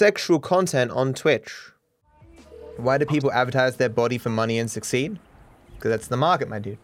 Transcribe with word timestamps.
sexual 0.00 0.40
content 0.40 0.90
on 0.92 1.12
Twitch. 1.12 1.52
Why 2.78 2.96
do 2.96 3.04
people 3.04 3.30
advertise 3.32 3.76
their 3.76 3.90
body 3.90 4.16
for 4.16 4.30
money 4.30 4.58
and 4.58 4.70
succeed? 4.70 5.18
Because 5.74 5.90
that's 5.90 6.08
the 6.08 6.16
market, 6.16 6.48
my 6.48 6.58
dude. 6.58 6.78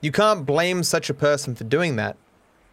You 0.00 0.12
can't 0.12 0.46
blame 0.46 0.84
such 0.84 1.10
a 1.10 1.14
person 1.14 1.56
for 1.56 1.64
doing 1.64 1.96
that 1.96 2.16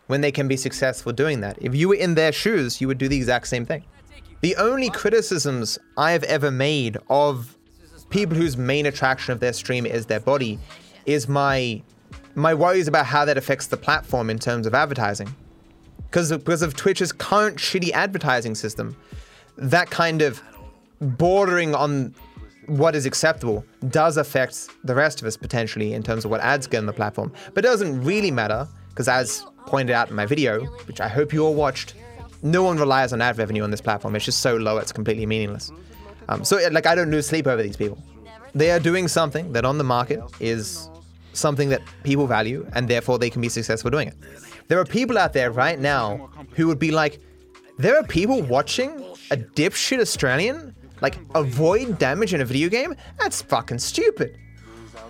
when 0.05 0.21
they 0.21 0.31
can 0.31 0.47
be 0.47 0.57
successful 0.57 1.11
doing 1.11 1.41
that. 1.41 1.57
If 1.59 1.73
you 1.73 1.89
were 1.89 1.95
in 1.95 2.13
their 2.13 2.31
shoes, 2.31 2.79
you 2.79 2.87
would 2.87 2.99
do 2.99 3.07
the 3.07 3.17
exact 3.17 3.47
same 3.47 3.65
thing. 3.65 3.83
The 4.41 4.55
only 4.57 4.91
criticisms 4.91 5.79
I've 5.97 6.23
ever 6.25 6.51
made 6.51 6.97
of 7.09 7.57
people 8.11 8.37
whose 8.37 8.57
main 8.57 8.85
attraction 8.85 9.31
of 9.31 9.39
their 9.39 9.53
stream 9.53 9.87
is 9.87 10.05
their 10.05 10.19
body 10.19 10.59
is 11.07 11.27
my 11.27 11.81
my 12.35 12.53
worries 12.53 12.87
about 12.87 13.07
how 13.07 13.25
that 13.25 13.39
affects 13.39 13.65
the 13.65 13.77
platform 13.77 14.29
in 14.29 14.37
terms 14.37 14.67
of 14.67 14.75
advertising. 14.75 15.35
Because 16.03 16.29
of, 16.29 16.45
because 16.45 16.61
of 16.61 16.75
Twitch's 16.75 17.11
current 17.11 17.57
shitty 17.57 17.89
advertising 17.91 18.53
system, 18.53 18.95
that 19.59 19.89
kind 19.89 20.21
of 20.21 20.41
bordering 21.01 21.75
on 21.75 22.13
what 22.67 22.95
is 22.95 23.05
acceptable 23.05 23.65
does 23.89 24.17
affect 24.17 24.69
the 24.83 24.93
rest 24.93 25.21
of 25.21 25.27
us 25.27 25.35
potentially 25.35 25.93
in 25.93 26.03
terms 26.03 26.23
of 26.23 26.31
what 26.31 26.39
ads 26.41 26.67
get 26.67 26.77
on 26.77 26.85
the 26.85 26.93
platform. 26.93 27.31
But 27.53 27.65
it 27.65 27.67
doesn't 27.67 28.03
really 28.03 28.31
matter 28.31 28.67
because, 28.89 29.07
as 29.07 29.45
pointed 29.65 29.93
out 29.93 30.09
in 30.09 30.15
my 30.15 30.25
video, 30.25 30.65
which 30.87 31.01
I 31.01 31.07
hope 31.07 31.33
you 31.33 31.45
all 31.45 31.55
watched, 31.55 31.95
no 32.41 32.63
one 32.63 32.77
relies 32.77 33.11
on 33.11 33.21
ad 33.21 33.37
revenue 33.37 33.63
on 33.63 33.71
this 33.71 33.81
platform. 33.81 34.15
It's 34.15 34.25
just 34.25 34.39
so 34.39 34.55
low, 34.55 34.77
it's 34.77 34.91
completely 34.91 35.25
meaningless. 35.25 35.71
Um, 36.27 36.43
so, 36.43 36.59
like, 36.71 36.85
I 36.85 36.95
don't 36.95 37.09
lose 37.09 37.27
sleep 37.27 37.47
over 37.47 37.61
these 37.61 37.77
people. 37.77 38.01
They 38.53 38.71
are 38.71 38.79
doing 38.79 39.07
something 39.07 39.51
that 39.53 39.65
on 39.65 39.77
the 39.77 39.83
market 39.83 40.21
is 40.39 40.89
something 41.33 41.69
that 41.69 41.81
people 42.03 42.27
value, 42.27 42.67
and 42.73 42.87
therefore 42.87 43.19
they 43.19 43.29
can 43.29 43.41
be 43.41 43.49
successful 43.49 43.91
doing 43.91 44.07
it. 44.07 44.15
There 44.67 44.79
are 44.79 44.85
people 44.85 45.17
out 45.17 45.33
there 45.33 45.51
right 45.51 45.79
now 45.79 46.29
who 46.51 46.67
would 46.67 46.79
be 46.79 46.91
like, 46.91 47.19
there 47.77 47.97
are 47.97 48.03
people 48.03 48.41
watching 48.43 49.08
a 49.31 49.37
dipshit 49.37 49.99
Australian 49.99 50.75
like 51.01 51.17
avoid 51.35 51.97
damage 51.97 52.33
in 52.33 52.41
a 52.41 52.45
video 52.45 52.69
game? 52.69 52.95
That's 53.19 53.41
fucking 53.41 53.79
stupid. 53.79 54.37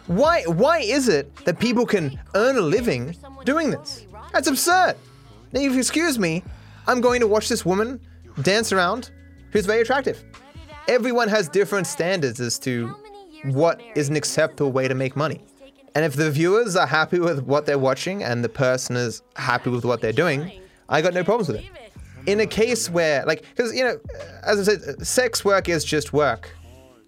Why 0.08 0.44
why 0.44 0.80
is 0.80 1.08
it 1.08 1.34
that 1.45 1.59
people 1.59 1.86
can 1.86 2.20
earn 2.36 2.58
a 2.58 2.62
living 2.62 3.16
doing 3.45 3.72
this? 3.72 4.06
That's 4.34 4.47
absurd. 4.47 4.95
Now 5.52 5.62
if 5.62 5.73
you 5.73 5.80
excuse 5.80 6.17
me, 6.17 6.44
I'm 6.88 7.02
going 7.02 7.20
to 7.22 7.28
watch 7.28 7.50
this 7.50 7.66
woman 7.66 8.00
dance 8.42 8.72
around 8.72 9.12
who's 9.52 9.66
very 9.66 9.81
attractive. 9.81 10.23
Everyone 10.88 11.28
has 11.28 11.47
different 11.47 11.86
standards 11.86 12.40
as 12.40 12.58
to 12.59 12.95
what 13.45 13.81
is 13.95 14.09
an 14.09 14.16
acceptable 14.16 14.72
way 14.72 14.88
to 14.88 14.95
make 14.95 15.16
money. 15.16 15.44
And 15.95 16.06
if 16.06 16.16
the 16.16 16.30
viewers 16.31 16.75
are 16.75 16.88
happy 16.88 17.20
with 17.20 17.44
what 17.44 17.66
they're 17.66 17.80
watching 17.80 18.23
and 18.23 18.44
the 18.44 18.50
person 18.50 18.95
is 18.95 19.22
happy 19.36 19.70
with 19.70 19.86
what 19.86 20.02
they're 20.02 20.14
doing, 20.14 20.52
I 20.88 21.02
got 21.02 21.14
no 21.14 21.23
problems 21.23 21.50
with 21.50 21.58
it 21.58 21.78
in 22.25 22.39
a 22.39 22.45
case 22.45 22.89
where, 22.89 23.25
like, 23.25 23.44
because, 23.56 23.75
you 23.75 23.84
know, 23.84 24.00
as 24.44 24.67
I 24.67 24.73
said, 24.73 25.06
sex 25.06 25.44
work 25.44 25.70
is 25.70 25.84
just 25.84 26.14
work. 26.14 26.52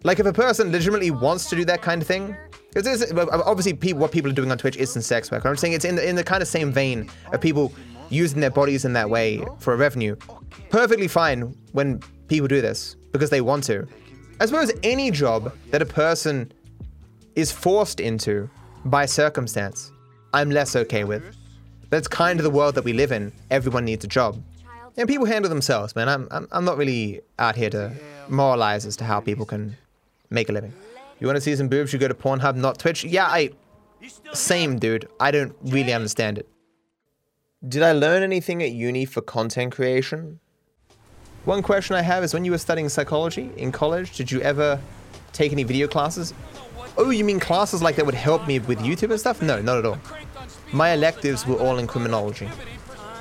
Like, 0.04 0.20
if 0.20 0.26
a 0.26 0.34
person 0.34 0.72
legitimately 0.72 1.12
wants 1.12 1.50
to 1.50 1.56
do 1.56 1.66
that 1.66 1.82
kind 1.82 2.02
of 2.02 2.08
thing, 2.08 2.36
because 2.74 3.12
obviously 3.12 3.94
what 3.94 4.12
people 4.12 4.32
are 4.32 4.34
doing 4.34 4.52
on 4.52 4.58
Twitch 4.58 4.78
isn't 4.78 5.02
sex 5.02 5.30
work. 5.30 5.46
I'm 5.46 5.58
saying 5.58 5.74
it's 5.74 5.86
in 5.86 5.96
the, 5.96 6.08
in 6.08 6.16
the 6.16 6.24
kind 6.24 6.42
of 6.42 6.48
same 6.48 6.72
vein 6.72 7.10
of 7.34 7.42
people 7.42 7.74
using 8.10 8.40
their 8.40 8.50
bodies 8.50 8.86
in 8.86 8.94
that 8.94 9.10
way 9.10 9.44
for 9.60 9.74
a 9.74 9.78
revenue. 9.78 10.16
Perfectly 10.70 11.08
fine 11.08 11.56
when 11.74 12.00
people 12.28 12.48
do 12.48 12.62
this 12.62 12.96
because 13.12 13.30
they 13.30 13.42
want 13.42 13.64
to. 13.66 13.88
I 14.40 14.46
suppose 14.46 14.72
any 14.84 15.12
job 15.12 15.54
that 15.72 15.82
a 15.82 15.86
person 15.86 16.52
is 17.36 17.52
forced 17.52 18.00
into 18.00 18.50
by 18.86 19.06
circumstance, 19.06 19.92
I'm 20.34 20.50
less 20.50 20.76
okay 20.76 21.04
with. 21.04 21.24
That's 21.90 22.08
kind 22.08 22.40
of 22.40 22.44
the 22.44 22.50
world 22.50 22.76
that 22.76 22.86
we 22.86 22.94
live 22.94 23.12
in. 23.12 23.34
Everyone 23.50 23.86
needs 23.86 24.06
a 24.06 24.08
job. 24.08 24.42
And 24.98 25.08
people 25.08 25.26
handle 25.26 25.50
themselves, 25.50 25.96
man. 25.96 26.10
I'm, 26.10 26.28
I'm, 26.32 26.48
I'm 26.52 26.66
not 26.66 26.78
really 26.78 27.22
out 27.40 27.56
here 27.56 27.70
to 27.70 27.94
moralize 28.28 28.86
as 28.86 28.96
to 28.98 29.06
how 29.06 29.20
people 29.20 29.46
can 29.46 29.78
make 30.30 30.50
a 30.50 30.52
living. 30.52 30.74
You 31.20 31.28
want 31.28 31.38
to 31.38 31.42
see 31.42 31.56
some 31.56 31.68
boobs? 31.68 31.94
You 31.94 32.00
go 32.00 32.08
to 32.08 32.14
Pornhub, 32.14 32.56
not 32.56 32.80
Twitch. 32.80 33.04
Yeah, 33.04 33.28
I. 33.28 33.52
Same, 34.34 34.80
dude. 34.80 35.08
I 35.20 35.30
don't 35.30 35.56
really 35.62 35.94
understand 35.94 36.40
it. 36.40 36.50
Did 37.68 37.84
I 37.84 37.92
learn 37.92 38.24
anything 38.24 38.64
at 38.64 38.72
uni 38.72 39.06
for 39.06 39.22
content 39.22 39.72
creation? 39.72 40.40
One 41.46 41.62
question 41.62 41.96
I 41.96 42.02
have 42.02 42.24
is 42.24 42.34
when 42.34 42.44
you 42.44 42.52
were 42.52 42.58
studying 42.58 42.90
psychology 42.90 43.52
in 43.58 43.72
college, 43.72 44.18
did 44.18 44.32
you 44.32 44.42
ever 44.42 44.80
take 45.32 45.52
any 45.52 45.64
video 45.64 45.88
classes? 45.88 46.34
Oh, 46.98 47.12
you 47.12 47.24
mean 47.24 47.40
classes 47.40 47.82
like 47.82 47.96
that 47.96 48.06
would 48.06 48.16
help 48.16 48.48
me 48.48 48.60
with 48.60 48.80
YouTube 48.80 49.12
and 49.12 49.20
stuff? 49.20 49.42
No, 49.42 49.62
not 49.62 49.78
at 49.78 49.86
all. 49.86 50.00
My 50.74 50.92
electives 50.92 51.46
were 51.46 51.56
all 51.56 51.78
in 51.78 51.88
criminology. 51.88 52.50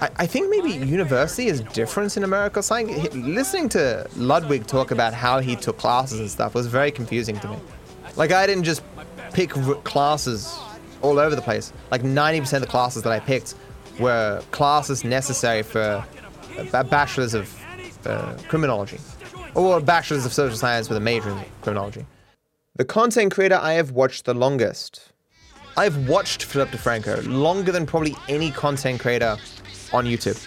I, 0.01 0.11
I 0.17 0.27
think 0.27 0.51
maybe 0.51 0.71
university 0.71 1.47
is 1.49 1.61
different 1.61 2.17
in 2.17 2.25
America. 2.25 2.63
Something, 2.63 3.35
listening 3.35 3.69
to 3.71 4.09
Ludwig 4.17 4.67
talk 4.67 4.91
about 4.91 5.15
how 5.15 5.41
he 5.41 5.57
took 5.57 5.79
classes 5.79 6.21
and 6.21 6.31
stuff 6.31 6.55
was 6.55 6.67
very 6.67 6.91
confusing 6.91 7.39
to 7.41 7.49
me. 7.49 7.57
Like 8.17 8.33
I 8.33 8.47
didn't 8.47 8.65
just 8.65 8.83
pick 9.33 9.51
classes 9.85 10.59
all 11.03 11.19
over 11.19 11.35
the 11.35 11.43
place. 11.43 11.73
Like 11.91 12.03
90% 12.03 12.55
of 12.55 12.61
the 12.63 12.67
classes 12.67 13.03
that 13.03 13.13
I 13.13 13.21
picked 13.21 13.55
were 13.99 14.43
classes 14.51 15.05
necessary 15.05 15.63
for 15.63 16.05
a 16.73 16.85
bachelor's 16.85 17.35
of 17.35 17.55
uh, 18.07 18.37
criminology 18.49 18.99
or 19.55 19.79
a 19.79 19.81
bachelor's 19.81 20.25
of 20.25 20.33
social 20.33 20.57
science 20.57 20.89
with 20.89 20.97
a 20.97 21.01
major 21.01 21.31
in 21.31 21.45
criminology. 21.63 22.07
The 22.77 22.85
content 22.85 23.33
creator 23.33 23.59
I 23.61 23.75
have 23.75 23.91
watched 23.91 24.25
the 24.25 24.35
longest. 24.35 25.13
I've 25.77 26.09
watched 26.09 26.45
Philip 26.45 26.71
DeFranco 26.71 27.27
longer 27.27 27.73
than 27.73 27.87
probably 27.87 28.15
any 28.29 28.51
content 28.51 29.01
creator 29.01 29.37
on 29.93 30.05
YouTube. 30.05 30.45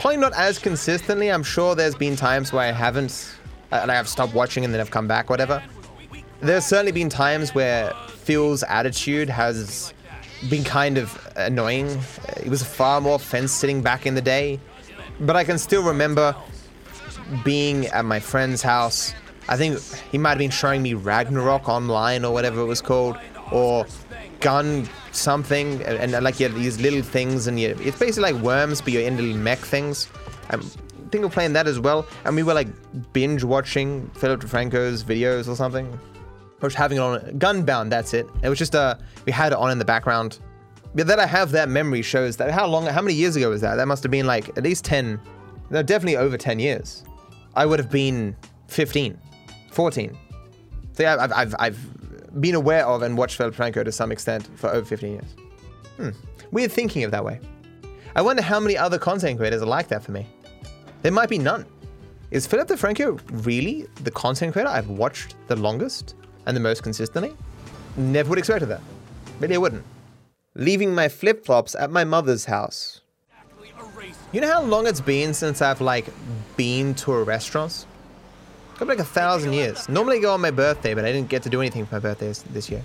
Probably 0.00 0.16
not 0.16 0.32
as 0.34 0.58
consistently. 0.58 1.30
I'm 1.30 1.42
sure 1.42 1.74
there's 1.74 1.94
been 1.94 2.16
times 2.16 2.52
where 2.52 2.62
I 2.62 2.72
haven't, 2.72 3.36
uh, 3.72 3.80
and 3.82 3.90
I've 3.90 4.08
stopped 4.08 4.34
watching 4.34 4.64
and 4.64 4.72
then 4.72 4.80
I've 4.80 4.90
come 4.90 5.06
back, 5.06 5.30
whatever. 5.30 5.62
There's 6.40 6.64
certainly 6.66 6.92
been 6.92 7.08
times 7.08 7.54
where 7.54 7.92
Phil's 8.08 8.62
attitude 8.64 9.28
has 9.28 9.94
been 10.50 10.64
kind 10.64 10.98
of 10.98 11.32
annoying. 11.36 11.98
He 12.42 12.48
was 12.48 12.62
far 12.62 13.00
more 13.00 13.18
fence 13.18 13.52
sitting 13.52 13.82
back 13.82 14.06
in 14.06 14.14
the 14.14 14.22
day. 14.22 14.60
But 15.20 15.36
I 15.36 15.44
can 15.44 15.58
still 15.58 15.82
remember 15.82 16.34
being 17.44 17.86
at 17.86 18.04
my 18.04 18.20
friend's 18.20 18.62
house. 18.62 19.14
I 19.48 19.56
think 19.56 19.80
he 20.10 20.18
might 20.18 20.30
have 20.30 20.38
been 20.38 20.50
showing 20.50 20.82
me 20.82 20.94
Ragnarok 20.94 21.68
online 21.68 22.24
or 22.24 22.32
whatever 22.32 22.60
it 22.60 22.66
was 22.66 22.80
called, 22.80 23.16
or 23.52 23.86
gun 24.40 24.88
something, 25.12 25.82
and, 25.82 26.14
and 26.14 26.24
like 26.24 26.40
you 26.40 26.46
have 26.46 26.54
these 26.54 26.80
little 26.80 27.02
things, 27.02 27.46
and 27.46 27.58
you, 27.58 27.76
it's 27.80 27.98
basically 27.98 28.32
like 28.32 28.42
worms, 28.42 28.80
but 28.80 28.92
you're 28.92 29.02
in 29.02 29.16
little 29.16 29.36
mech 29.36 29.58
things. 29.58 30.08
I 30.50 30.56
think 30.56 31.24
we're 31.24 31.30
playing 31.30 31.52
that 31.54 31.66
as 31.66 31.80
well, 31.80 32.06
and 32.24 32.36
we 32.36 32.42
were 32.42 32.54
like 32.54 32.68
binge 33.12 33.44
watching 33.44 34.08
Philip 34.14 34.40
DeFranco's 34.40 35.04
videos 35.04 35.48
or 35.48 35.56
something. 35.56 35.98
Was 36.60 36.74
having 36.74 36.96
it 36.96 37.02
on 37.02 37.20
Gunbound. 37.38 37.90
That's 37.90 38.14
it. 38.14 38.26
It 38.42 38.48
was 38.48 38.58
just 38.58 38.74
uh, 38.74 38.96
we 39.26 39.32
had 39.32 39.52
it 39.52 39.58
on 39.58 39.70
in 39.70 39.78
the 39.78 39.84
background. 39.84 40.38
But 40.94 41.06
that 41.08 41.18
I 41.18 41.26
have 41.26 41.50
that 41.50 41.68
memory 41.68 42.00
shows 42.00 42.38
that 42.38 42.52
how 42.52 42.66
long, 42.66 42.86
how 42.86 43.02
many 43.02 43.14
years 43.14 43.36
ago 43.36 43.50
was 43.50 43.60
that? 43.60 43.74
That 43.74 43.86
must 43.86 44.02
have 44.02 44.10
been 44.10 44.26
like 44.26 44.48
at 44.56 44.64
least 44.64 44.84
ten, 44.84 45.20
no, 45.68 45.82
definitely 45.82 46.16
over 46.16 46.38
ten 46.38 46.58
years. 46.58 47.04
I 47.56 47.66
would 47.66 47.78
have 47.78 47.90
been 47.90 48.36
15, 48.68 49.18
14. 49.70 50.18
So 50.92 51.02
yeah, 51.02 51.16
I've, 51.20 51.32
I've, 51.32 51.54
I've 51.58 52.03
been 52.40 52.54
aware 52.54 52.86
of 52.86 53.02
and 53.02 53.16
watched 53.16 53.38
DeFranco 53.38 53.84
to 53.84 53.92
some 53.92 54.12
extent 54.12 54.48
for 54.56 54.70
over 54.70 54.84
15 54.84 55.12
years. 55.12 55.34
Hmm. 55.96 56.10
Weird 56.50 56.72
thinking 56.72 57.04
of 57.04 57.10
that 57.10 57.24
way. 57.24 57.40
I 58.16 58.22
wonder 58.22 58.42
how 58.42 58.60
many 58.60 58.76
other 58.76 58.98
content 58.98 59.38
creators 59.38 59.62
are 59.62 59.66
like 59.66 59.88
that 59.88 60.02
for 60.02 60.12
me. 60.12 60.26
There 61.02 61.12
might 61.12 61.28
be 61.28 61.38
none. 61.38 61.66
Is 62.30 62.46
Philip 62.46 62.68
DeFranco 62.68 63.20
really 63.46 63.86
the 64.02 64.10
content 64.10 64.52
creator 64.52 64.70
I've 64.70 64.88
watched 64.88 65.36
the 65.46 65.56
longest 65.56 66.14
and 66.46 66.56
the 66.56 66.60
most 66.60 66.82
consistently? 66.82 67.36
Never 67.96 68.30
would 68.30 68.38
expect 68.38 68.66
that. 68.66 68.80
Maybe 69.40 69.54
I 69.54 69.58
wouldn't. 69.58 69.84
Leaving 70.54 70.94
my 70.94 71.08
flip 71.08 71.44
flops 71.44 71.74
at 71.74 71.90
my 71.90 72.04
mother's 72.04 72.44
house. 72.46 73.00
You 74.32 74.40
know 74.40 74.52
how 74.52 74.62
long 74.62 74.86
it's 74.86 75.00
been 75.00 75.34
since 75.34 75.62
I've 75.62 75.80
like 75.80 76.06
been 76.56 76.94
to 76.96 77.12
a 77.12 77.22
restaurant? 77.22 77.86
Got 78.78 78.88
like 78.88 78.98
a 78.98 79.04
thousand 79.04 79.52
years. 79.52 79.88
Normally 79.88 80.18
I 80.18 80.20
go 80.20 80.34
on 80.34 80.40
my 80.40 80.50
birthday, 80.50 80.94
but 80.94 81.04
I 81.04 81.12
didn't 81.12 81.28
get 81.28 81.42
to 81.44 81.48
do 81.48 81.60
anything 81.60 81.86
for 81.86 81.94
my 81.94 82.00
birthday 82.00 82.32
this 82.50 82.68
year. 82.70 82.82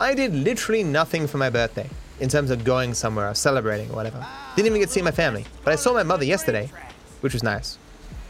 I 0.00 0.14
did 0.14 0.34
literally 0.34 0.82
nothing 0.82 1.26
for 1.26 1.38
my 1.38 1.50
birthday 1.50 1.88
in 2.20 2.28
terms 2.28 2.50
of 2.50 2.64
going 2.64 2.94
somewhere 2.94 3.28
or 3.28 3.34
celebrating 3.34 3.90
or 3.90 3.96
whatever. 3.96 4.24
Didn't 4.56 4.68
even 4.68 4.80
get 4.80 4.86
to 4.86 4.92
see 4.92 5.02
my 5.02 5.10
family. 5.10 5.44
But 5.64 5.72
I 5.72 5.76
saw 5.76 5.92
my 5.92 6.02
mother 6.02 6.24
yesterday, 6.24 6.70
which 7.20 7.34
was 7.34 7.42
nice. 7.42 7.78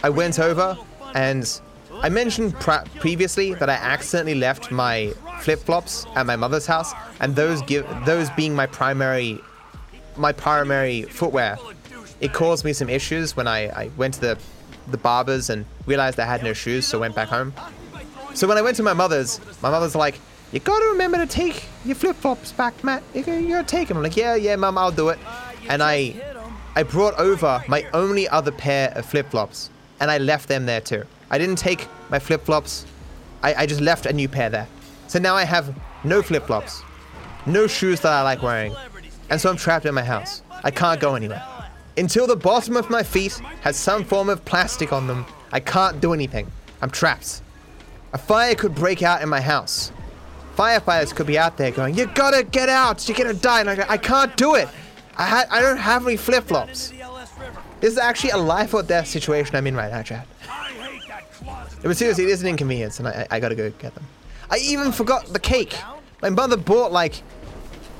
I 0.02 0.11
went 0.11 0.40
over 0.40 0.76
and 1.14 1.61
I 2.00 2.08
mentioned 2.08 2.55
previously 2.58 3.55
that 3.55 3.70
I 3.70 3.75
accidentally 3.75 4.34
left 4.34 4.73
my 4.73 5.12
flip-flops 5.40 6.06
at 6.17 6.26
my 6.26 6.37
mother's 6.37 6.67
house 6.67 6.93
and 7.20 7.37
those 7.37 7.62
give 7.62 7.87
those 8.06 8.29
being 8.31 8.55
my 8.55 8.67
primary 8.67 9.38
my 10.17 10.32
primary 10.32 11.02
footwear. 11.02 11.58
It 12.20 12.32
caused 12.32 12.64
me 12.64 12.73
some 12.73 12.88
issues 12.88 13.37
when 13.37 13.46
I, 13.46 13.69
I 13.69 13.90
went 13.96 14.14
to 14.14 14.20
the 14.20 14.38
the 14.88 14.99
barbers 14.99 15.50
and 15.50 15.64
realized 15.87 16.19
I 16.19 16.25
had 16.25 16.43
no 16.43 16.52
shoes, 16.52 16.87
so 16.87 16.99
went 16.99 17.14
back 17.14 17.29
home. 17.29 17.52
So 18.34 18.49
when 18.49 18.56
I 18.56 18.62
went 18.62 18.76
to 18.79 18.82
my 18.82 18.93
mother's, 18.93 19.40
my 19.62 19.70
mother's 19.70 19.94
like, 19.94 20.19
"You 20.52 20.61
gotta 20.61 20.87
remember 20.87 21.19
to 21.19 21.26
take 21.26 21.64
your 21.84 21.94
flip 21.94 22.17
flops 22.17 22.52
back, 22.52 22.82
Matt. 22.82 23.02
You 23.14 23.23
gotta 23.23 23.64
take 23.64 23.88
them." 23.88 23.99
I'm 23.99 24.02
like, 24.02 24.17
"Yeah, 24.17 24.34
yeah, 24.34 24.56
mum, 24.56 24.79
I'll 24.79 24.90
do 24.90 25.11
it." 25.11 25.19
And 25.69 25.82
I, 25.82 26.14
I 26.75 26.82
brought 26.82 27.14
over 27.19 27.62
my 27.69 27.87
only 27.93 28.29
other 28.29 28.50
pair 28.50 28.90
of 28.96 29.05
flip 29.06 29.31
flops, 29.31 29.70
and 30.00 30.11
I 30.11 30.19
left 30.19 30.49
them 30.49 30.67
there 30.67 30.81
too. 30.81 31.05
I 31.31 31.38
didn't 31.38 31.56
take 31.56 31.87
my 32.11 32.19
flip 32.19 32.44
flops. 32.44 32.87
I, 33.43 33.55
I 33.55 33.67
just 33.67 33.81
left 33.81 34.06
a 34.06 34.12
new 34.12 34.29
pair 34.29 34.50
there. 34.50 34.69
So 35.08 35.19
now 35.19 35.34
I 35.34 35.44
have 35.44 35.75
no 36.05 36.23
flip 36.23 36.46
flops, 36.46 36.82
no 37.44 37.67
shoes 37.67 38.00
that 38.00 38.12
I 38.12 38.23
like 38.23 38.43
wearing, 38.43 38.75
and 39.29 39.40
so 39.40 39.50
I'm 39.50 39.56
trapped 39.56 39.84
in 39.84 39.94
my 39.94 40.05
house. 40.05 40.43
I 40.64 40.70
can't 40.70 41.00
go 41.00 41.14
anywhere. 41.14 41.43
Until 41.97 42.27
the 42.27 42.37
bottom 42.37 42.77
of 42.77 42.89
my 42.89 43.03
feet 43.03 43.35
has 43.61 43.77
some 43.77 44.05
form 44.05 44.29
of 44.29 44.44
plastic 44.44 44.93
on 44.93 45.06
them, 45.06 45.27
I 45.53 45.61
can't 45.61 46.00
do 46.00 46.15
anything. 46.15 46.50
I'm 46.81 46.91
trapped. 46.91 47.43
A 48.12 48.19
fire 48.19 48.55
could 48.55 48.75
break 48.75 49.03
out 49.03 49.23
in 49.23 49.29
my 49.29 49.41
house. 49.41 49.93
Firefighters 50.56 51.15
could 51.15 51.27
be 51.27 51.39
out 51.39 51.56
there 51.56 51.71
going, 51.71 51.94
"You 51.94 52.06
gotta 52.06 52.43
get 52.43 52.69
out! 52.69 53.09
You're 53.09 53.17
gonna 53.17 53.33
die!" 53.35 53.61
And 53.61 53.71
I, 53.71 53.77
go, 53.77 53.85
I 53.89 53.97
can't 53.97 54.37
do 54.37 54.55
it. 54.55 54.69
I 55.17 55.27
ha- 55.27 55.47
I 55.50 55.62
don't 55.62 55.79
have 55.79 56.06
any 56.06 56.17
flip 56.17 56.44
flops. 56.44 56.93
This 57.81 57.93
is 57.93 57.99
actually 57.99 58.31
a 58.31 58.37
life 58.37 58.75
or 58.75 58.83
death 58.83 59.06
situation 59.09 59.56
I'm 59.56 59.67
in 59.67 59.75
right 59.75 59.91
now, 59.91 60.03
Chad. 60.03 60.27
But 61.83 61.97
seriously, 61.97 62.25
it 62.25 62.31
is 62.31 62.43
an 62.43 62.49
inconvenience, 62.49 62.99
and 62.99 63.09
I, 63.09 63.27
I 63.31 63.41
gotta 63.41 63.55
go 63.55 63.71
get 63.71 63.94
them. 63.94 64.05
I 64.50 64.59
even 64.59 64.93
forgot 64.93 65.27
the 65.27 65.41
cake. 65.41 65.77
My 66.21 66.31
mother 66.31 66.56
bought 66.56 66.93
like 66.93 67.23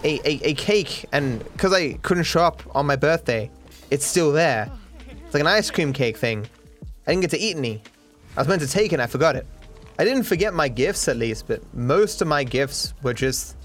a, 0.05 0.21
a, 0.29 0.50
a 0.50 0.55
cake, 0.55 1.06
and 1.11 1.43
because 1.53 1.73
I 1.73 1.94
couldn't 1.94 2.25
show 2.25 2.43
up 2.43 2.62
on 2.75 2.87
my 2.87 2.97
birthday, 2.97 3.50
it's 3.93 4.06
still 4.06 4.33
there. 4.33 4.71
It's 5.25 5.35
like 5.35 5.43
an 5.43 5.47
ice 5.47 5.71
cream 5.71 5.93
cake 5.93 6.17
thing. 6.17 6.47
I 7.06 7.11
didn't 7.11 7.21
get 7.21 7.31
to 7.33 7.39
eat 7.39 7.56
any. 7.56 7.83
I 8.37 8.41
was 8.41 8.49
meant 8.49 8.62
to 8.62 8.69
take 8.69 8.93
it, 8.93 8.94
and 8.94 9.03
I 9.03 9.06
forgot 9.06 9.37
it. 9.37 9.47
I 9.99 10.05
didn't 10.05 10.23
forget 10.23 10.55
my 10.55 10.67
gifts 10.67 11.09
at 11.09 11.19
least, 11.19 11.47
but 11.47 11.62
most 11.75 12.23
of 12.23 12.29
my 12.29 12.43
gifts 12.43 12.94
were 13.03 13.12
just 13.12 13.56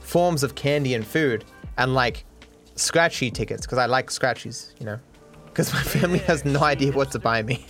forms 0.00 0.42
of 0.42 0.54
candy 0.54 0.94
and 0.94 1.06
food, 1.06 1.44
and 1.76 1.92
like 1.92 2.24
scratchy 2.74 3.30
tickets, 3.30 3.66
because 3.66 3.76
I 3.76 3.84
like 3.84 4.08
scratchies, 4.08 4.72
you 4.80 4.86
know? 4.86 4.98
Because 5.44 5.74
my 5.74 5.82
family 5.82 6.20
has 6.20 6.46
no 6.46 6.62
idea 6.62 6.92
what 6.92 7.10
to 7.12 7.18
buy 7.18 7.42
me. 7.42 7.66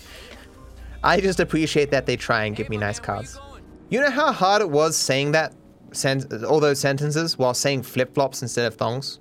I 1.03 1.21
just 1.21 1.41
appreciate 1.41 1.91
that 1.91 2.07
they 2.07 2.17
try 2.17 2.45
and 2.45 2.55
give 2.55 2.69
me 2.69 2.77
nice 2.77 3.01
cards. 3.01 3.41
You 3.89 4.01
know 4.01 4.11
how 4.11 4.31
hard 4.31 4.63
it 4.63 4.71
was 4.71 4.97
saying 4.97 5.33
that, 5.33 5.55
sen- 5.91 6.45
all 6.45 6.61
those 6.61 6.79
sentences 6.79 7.37
while 7.37 7.55
saying 7.55 7.83
flip 7.83 8.15
flops 8.15 8.43
instead 8.43 8.67
of 8.67 8.77
thongs? 8.77 9.19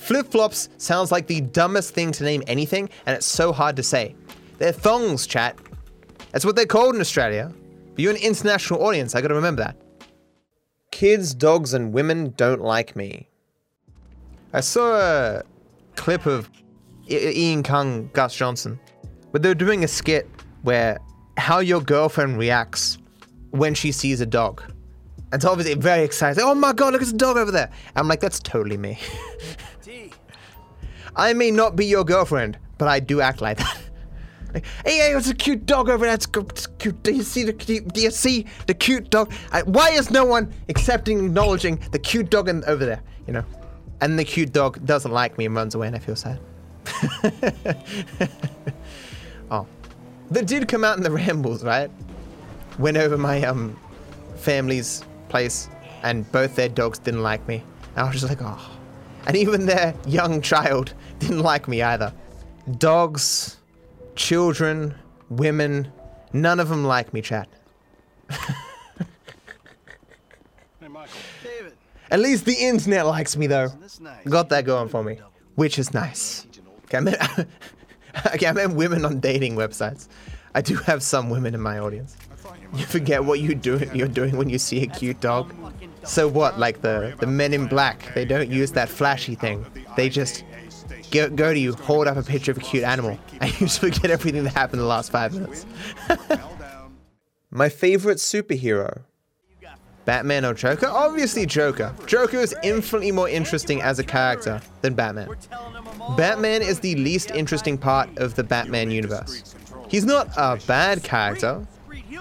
Flip 0.00 0.26
flops 0.26 0.70
sounds 0.78 1.12
like 1.12 1.26
the 1.26 1.42
dumbest 1.42 1.94
thing 1.94 2.10
to 2.10 2.24
name 2.24 2.42
anything, 2.46 2.88
and 3.04 3.14
it's 3.14 3.26
so 3.26 3.52
hard 3.52 3.76
to 3.76 3.82
say. 3.82 4.16
They're 4.58 4.72
thongs, 4.72 5.26
chat. 5.26 5.58
That's 6.32 6.44
what 6.44 6.56
they're 6.56 6.64
called 6.64 6.94
in 6.94 7.02
Australia. 7.02 7.52
But 7.90 7.98
you're 7.98 8.14
an 8.14 8.20
international 8.20 8.82
audience, 8.82 9.14
I 9.14 9.20
gotta 9.20 9.34
remember 9.34 9.62
that. 9.62 9.76
Kids, 10.90 11.34
dogs, 11.34 11.74
and 11.74 11.92
women 11.92 12.32
don't 12.38 12.62
like 12.62 12.96
me. 12.96 13.28
I 14.54 14.60
saw 14.60 14.96
a 14.96 15.42
clip 15.96 16.24
of 16.24 16.50
Ian 17.08 17.62
Kung, 17.62 18.08
Gus 18.14 18.34
Johnson, 18.34 18.80
where 19.30 19.40
they 19.40 19.50
were 19.50 19.54
doing 19.54 19.84
a 19.84 19.88
skit 19.88 20.28
where 20.62 20.98
how 21.36 21.58
your 21.58 21.82
girlfriend 21.82 22.38
reacts 22.38 22.96
when 23.50 23.74
she 23.74 23.92
sees 23.92 24.22
a 24.22 24.26
dog. 24.26 24.62
And 25.32 25.42
so 25.42 25.50
obviously 25.50 25.74
very 25.74 26.04
excited. 26.04 26.42
Oh 26.42 26.54
my 26.54 26.72
god, 26.72 26.94
look, 26.94 27.02
it's 27.02 27.12
a 27.12 27.16
dog 27.16 27.36
over 27.36 27.52
there. 27.52 27.70
I'm 27.94 28.08
like, 28.08 28.20
that's 28.20 28.40
totally 28.40 28.78
me. 28.78 28.98
I 31.16 31.32
may 31.32 31.50
not 31.50 31.76
be 31.76 31.86
your 31.86 32.04
girlfriend, 32.04 32.58
but 32.78 32.88
I 32.88 33.00
do 33.00 33.20
act 33.20 33.40
like 33.40 33.58
that. 33.58 33.78
Hey, 34.52 34.60
hey, 34.84 35.14
it's 35.14 35.30
a 35.30 35.34
cute 35.34 35.64
dog 35.64 35.88
over 35.88 36.04
there. 36.04 36.14
It's 36.14 36.26
it's 36.34 36.66
cute. 36.66 37.00
Do 37.04 37.14
you 37.14 37.22
see 37.22 37.44
the 37.44 37.52
cute? 37.52 37.86
Do 37.94 38.00
you 38.00 38.10
see 38.10 38.46
the 38.66 38.74
cute 38.74 39.08
dog? 39.10 39.32
I, 39.52 39.62
why 39.62 39.90
is 39.90 40.10
no 40.10 40.24
one 40.24 40.52
accepting, 40.68 41.26
acknowledging 41.26 41.76
the 41.92 42.00
cute 42.00 42.30
dog 42.30 42.48
in, 42.48 42.64
over 42.64 42.84
there? 42.84 43.00
You 43.28 43.34
know, 43.34 43.44
and 44.00 44.18
the 44.18 44.24
cute 44.24 44.52
dog 44.52 44.84
doesn't 44.84 45.12
like 45.12 45.38
me 45.38 45.46
and 45.46 45.54
runs 45.54 45.76
away, 45.76 45.86
and 45.86 45.94
I 45.94 46.00
feel 46.00 46.16
sad. 46.16 46.40
oh, 49.52 49.66
that 50.32 50.46
did 50.46 50.66
come 50.66 50.82
out 50.82 50.96
in 50.96 51.04
the 51.04 51.10
rambles, 51.12 51.62
right? 51.62 51.90
Went 52.78 52.96
over 52.96 53.16
my 53.16 53.44
um 53.44 53.78
family's 54.36 55.04
place, 55.28 55.68
and 56.02 56.30
both 56.32 56.56
their 56.56 56.68
dogs 56.68 56.98
didn't 56.98 57.22
like 57.22 57.46
me. 57.46 57.62
And 57.94 57.98
I 57.98 58.04
was 58.04 58.20
just 58.20 58.28
like, 58.28 58.42
oh. 58.42 58.79
And 59.26 59.36
even 59.36 59.66
their 59.66 59.94
young 60.06 60.40
child 60.40 60.94
didn't 61.18 61.40
like 61.40 61.68
me 61.68 61.82
either. 61.82 62.12
Dogs, 62.78 63.58
children, 64.16 64.94
women, 65.28 65.90
none 66.32 66.60
of 66.60 66.68
them 66.68 66.84
like 66.84 67.12
me, 67.12 67.20
chat. 67.22 67.48
Hey, 70.80 70.88
Michael. 70.88 71.14
David, 71.42 71.72
At 72.10 72.20
least 72.20 72.44
the 72.44 72.54
internet 72.54 73.06
likes 73.06 73.36
me 73.36 73.46
though. 73.46 73.68
nice. 74.00 74.24
Got 74.26 74.48
that 74.50 74.64
going 74.64 74.88
for 74.88 75.02
me, 75.04 75.18
which 75.56 75.78
is 75.78 75.92
nice. 75.92 76.46
Okay, 76.86 76.98
I 76.98 77.00
meant, 77.00 77.16
okay, 78.34 78.46
I 78.46 78.52
meant 78.52 78.74
women 78.74 79.04
on 79.04 79.20
dating 79.20 79.56
websites. 79.56 80.08
I 80.54 80.62
do 80.62 80.76
have 80.76 81.02
some 81.02 81.30
women 81.30 81.54
in 81.54 81.60
my 81.60 81.78
audience. 81.78 82.16
You 82.74 82.84
forget 82.84 83.24
what 83.24 83.40
you 83.40 83.54
do 83.54 83.80
you're 83.94 84.08
doing 84.08 84.36
when 84.36 84.48
you 84.48 84.58
see 84.58 84.82
a 84.82 84.86
cute 84.86 85.20
dog. 85.20 85.54
So 86.04 86.28
what? 86.28 86.58
Like 86.58 86.82
the 86.82 87.14
the 87.18 87.26
Men 87.26 87.52
in 87.52 87.66
Black, 87.66 88.14
they 88.14 88.24
don't 88.24 88.50
use 88.50 88.72
that 88.72 88.88
flashy 88.88 89.34
thing. 89.34 89.64
They 89.96 90.08
just 90.08 90.44
go, 91.10 91.28
go 91.28 91.52
to 91.52 91.58
you, 91.58 91.74
hold 91.74 92.06
up 92.06 92.16
a 92.16 92.22
picture 92.22 92.50
of 92.52 92.58
a 92.58 92.60
cute 92.60 92.84
animal, 92.84 93.18
and 93.40 93.52
you 93.52 93.66
just 93.66 93.80
forget 93.80 94.10
everything 94.10 94.44
that 94.44 94.54
happened 94.54 94.80
in 94.80 94.84
the 94.84 94.88
last 94.88 95.10
five 95.12 95.34
minutes. 95.34 95.66
My 97.50 97.68
favorite 97.68 98.18
superhero. 98.18 99.02
Batman 100.04 100.44
or 100.44 100.54
Joker? 100.54 100.86
Obviously 100.86 101.46
Joker. 101.46 101.94
Joker 102.06 102.38
is 102.38 102.54
infinitely 102.62 103.12
more 103.12 103.28
interesting 103.28 103.82
as 103.82 103.98
a 103.98 104.04
character 104.04 104.60
than 104.80 104.94
Batman. 104.94 105.28
Batman 106.16 106.62
is 106.62 106.80
the 106.80 106.94
least 106.96 107.30
interesting 107.32 107.76
part 107.76 108.08
of 108.18 108.34
the 108.34 108.42
Batman 108.42 108.90
universe. 108.90 109.54
He's 109.88 110.04
not 110.04 110.28
a 110.36 110.58
bad 110.66 111.02
character, 111.02 111.66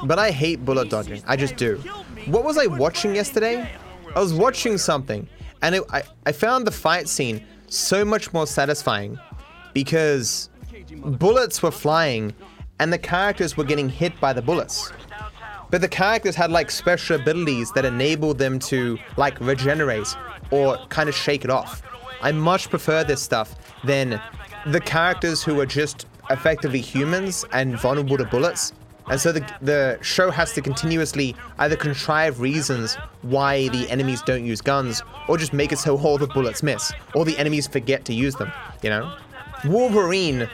but 0.03 0.19
I 0.19 0.31
hate 0.31 0.65
bullet 0.65 0.89
dodging. 0.89 1.23
I 1.25 1.35
just 1.35 1.55
do. 1.55 1.81
What 2.29 2.43
was 2.43 2.59
I 2.59 2.67
watching 2.67 3.15
yesterday? 3.15 3.67
I 4.15 4.19
was 4.19 4.35
watching 4.35 4.77
something, 4.77 5.27
and 5.63 5.73
it, 5.73 5.83
I, 5.89 6.03
I 6.27 6.31
found 6.31 6.67
the 6.67 6.71
fight 6.71 7.09
scene 7.09 7.43
so 7.67 8.05
much 8.05 8.31
more 8.33 8.45
satisfying 8.45 9.17
because 9.73 10.51
bullets 10.95 11.63
were 11.63 11.71
flying 11.71 12.35
and 12.79 12.93
the 12.93 12.99
characters 12.99 13.57
were 13.57 13.63
getting 13.63 13.89
hit 13.89 14.19
by 14.21 14.31
the 14.31 14.43
bullets. 14.43 14.91
But 15.71 15.81
the 15.81 15.87
characters 15.87 16.35
had 16.35 16.51
like 16.51 16.69
special 16.69 17.19
abilities 17.19 17.71
that 17.71 17.83
enabled 17.83 18.37
them 18.37 18.59
to 18.59 18.99
like 19.17 19.39
regenerate 19.39 20.15
or 20.51 20.77
kind 20.89 21.09
of 21.09 21.15
shake 21.15 21.43
it 21.45 21.49
off. 21.49 21.81
I 22.21 22.31
much 22.31 22.69
prefer 22.69 23.03
this 23.03 23.23
stuff 23.23 23.55
than 23.83 24.21
the 24.67 24.79
characters 24.79 25.41
who 25.41 25.59
are 25.59 25.65
just 25.65 26.05
effectively 26.29 26.81
humans 26.81 27.43
and 27.53 27.75
vulnerable 27.79 28.17
to 28.17 28.25
bullets. 28.25 28.73
And 29.09 29.19
so 29.19 29.31
the, 29.31 29.41
the 29.61 29.97
show 30.01 30.29
has 30.29 30.53
to 30.53 30.61
continuously 30.61 31.35
either 31.57 31.75
contrive 31.75 32.39
reasons 32.39 32.95
why 33.23 33.67
the 33.69 33.89
enemies 33.89 34.21
don't 34.21 34.45
use 34.45 34.61
guns, 34.61 35.01
or 35.27 35.37
just 35.37 35.51
make 35.51 35.71
it 35.71 35.79
so 35.79 35.97
all 35.97 36.17
the 36.17 36.27
bullets 36.27 36.61
miss, 36.61 36.91
or 37.15 37.25
the 37.25 37.37
enemies 37.37 37.67
forget 37.67 38.05
to 38.05 38.13
use 38.13 38.35
them, 38.35 38.51
you 38.83 38.89
know? 38.89 39.15
Wolverine 39.65 40.47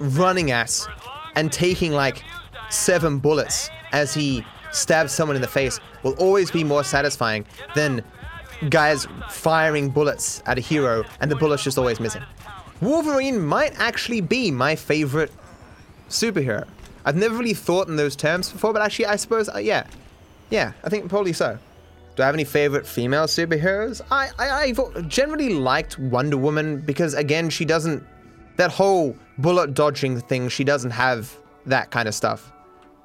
running 0.00 0.50
at 0.50 0.86
and 1.36 1.52
taking 1.52 1.92
like 1.92 2.22
seven 2.70 3.18
bullets 3.18 3.68
as 3.92 4.14
he 4.14 4.44
stabs 4.72 5.12
someone 5.12 5.36
in 5.36 5.42
the 5.42 5.48
face 5.48 5.80
will 6.02 6.14
always 6.14 6.50
be 6.50 6.62
more 6.62 6.84
satisfying 6.84 7.44
than 7.74 8.02
guys 8.68 9.06
firing 9.28 9.90
bullets 9.90 10.42
at 10.46 10.58
a 10.58 10.60
hero 10.60 11.04
and 11.20 11.30
the 11.30 11.36
bullets 11.36 11.64
just 11.64 11.76
always 11.76 11.98
missing. 11.98 12.22
Wolverine 12.80 13.40
might 13.40 13.78
actually 13.78 14.20
be 14.20 14.50
my 14.50 14.76
favorite 14.76 15.32
superhero. 16.08 16.66
I've 17.04 17.16
never 17.16 17.36
really 17.36 17.54
thought 17.54 17.88
in 17.88 17.96
those 17.96 18.16
terms 18.16 18.50
before, 18.50 18.72
but 18.72 18.82
actually, 18.82 19.06
I 19.06 19.16
suppose, 19.16 19.48
uh, 19.48 19.58
yeah. 19.58 19.86
Yeah, 20.50 20.72
I 20.84 20.88
think 20.88 21.08
probably 21.08 21.32
so. 21.32 21.58
Do 22.16 22.22
I 22.22 22.26
have 22.26 22.34
any 22.34 22.44
favorite 22.44 22.86
female 22.86 23.24
superheroes? 23.24 24.00
I, 24.10 24.30
I, 24.38 24.50
I've 24.62 25.08
generally 25.08 25.54
liked 25.54 25.98
Wonder 25.98 26.36
Woman 26.36 26.80
because, 26.80 27.14
again, 27.14 27.50
she 27.50 27.64
doesn't. 27.64 28.04
That 28.56 28.70
whole 28.70 29.16
bullet 29.38 29.74
dodging 29.74 30.20
thing, 30.20 30.48
she 30.48 30.64
doesn't 30.64 30.90
have 30.90 31.34
that 31.66 31.90
kind 31.90 32.08
of 32.08 32.14
stuff. 32.14 32.52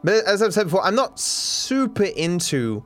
But 0.03 0.25
as 0.25 0.41
I've 0.41 0.53
said 0.53 0.65
before, 0.65 0.83
I'm 0.83 0.95
not 0.95 1.19
super 1.19 2.03
into 2.03 2.83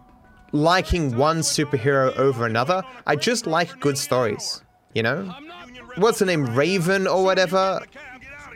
liking 0.52 1.16
one 1.18 1.40
superhero 1.40 2.16
over 2.16 2.46
another. 2.46 2.84
I 3.08 3.16
just 3.16 3.48
like 3.48 3.80
good 3.80 3.98
stories, 3.98 4.62
you 4.94 5.04
know? 5.04 5.34
What's 5.96 6.20
her 6.20 6.26
name? 6.26 6.46
Raven 6.56 7.08
or 7.08 7.24
whatever? 7.24 7.82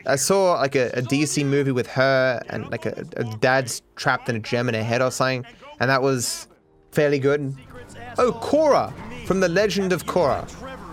I 0.06 0.16
saw 0.16 0.54
like 0.54 0.76
a, 0.76 0.90
a 0.90 1.02
DC 1.02 1.46
movie 1.46 1.72
with 1.72 1.88
her 1.88 2.42
and 2.50 2.70
like 2.72 2.86
a, 2.86 3.06
a 3.18 3.24
dad's 3.38 3.82
trapped 3.96 4.30
in 4.30 4.36
a 4.36 4.40
gem 4.40 4.68
in 4.68 4.76
her 4.76 4.84
head 4.84 5.02
or 5.02 5.12
something, 5.12 5.46
and 5.80 5.90
that 5.90 6.02
was 6.02 6.48
fairly 6.92 7.20
good. 7.20 7.56
Oh, 8.18 8.32
Korra 8.34 8.94
from 9.26 9.40
The 9.40 9.50
Legend 9.50 9.94
of 9.94 10.06
Korra. 10.06 10.48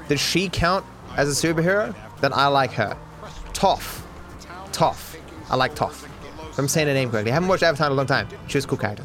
Does 0.09 0.21
she 0.21 0.49
count 0.49 0.85
as 1.17 1.29
a 1.29 1.47
superhero? 1.47 1.95
Then 2.21 2.33
I 2.33 2.47
like 2.47 2.73
her. 2.73 2.97
Toph. 3.53 4.03
Toph. 4.73 5.17
I 5.51 5.57
like 5.57 5.75
Toph. 5.75 6.07
If 6.51 6.59
I'm 6.59 6.69
saying 6.69 6.89
her 6.89 6.95
name 6.95 7.11
correctly. 7.11 7.31
I 7.31 7.35
haven't 7.35 7.49
watched 7.49 7.63
Avatar 7.63 7.87
in 7.89 7.93
a 7.93 7.97
long 7.97 8.07
time. 8.07 8.29
She 8.49 8.57
was 8.59 8.65
a 8.65 8.69
cool 8.69 8.79
character. 8.79 9.05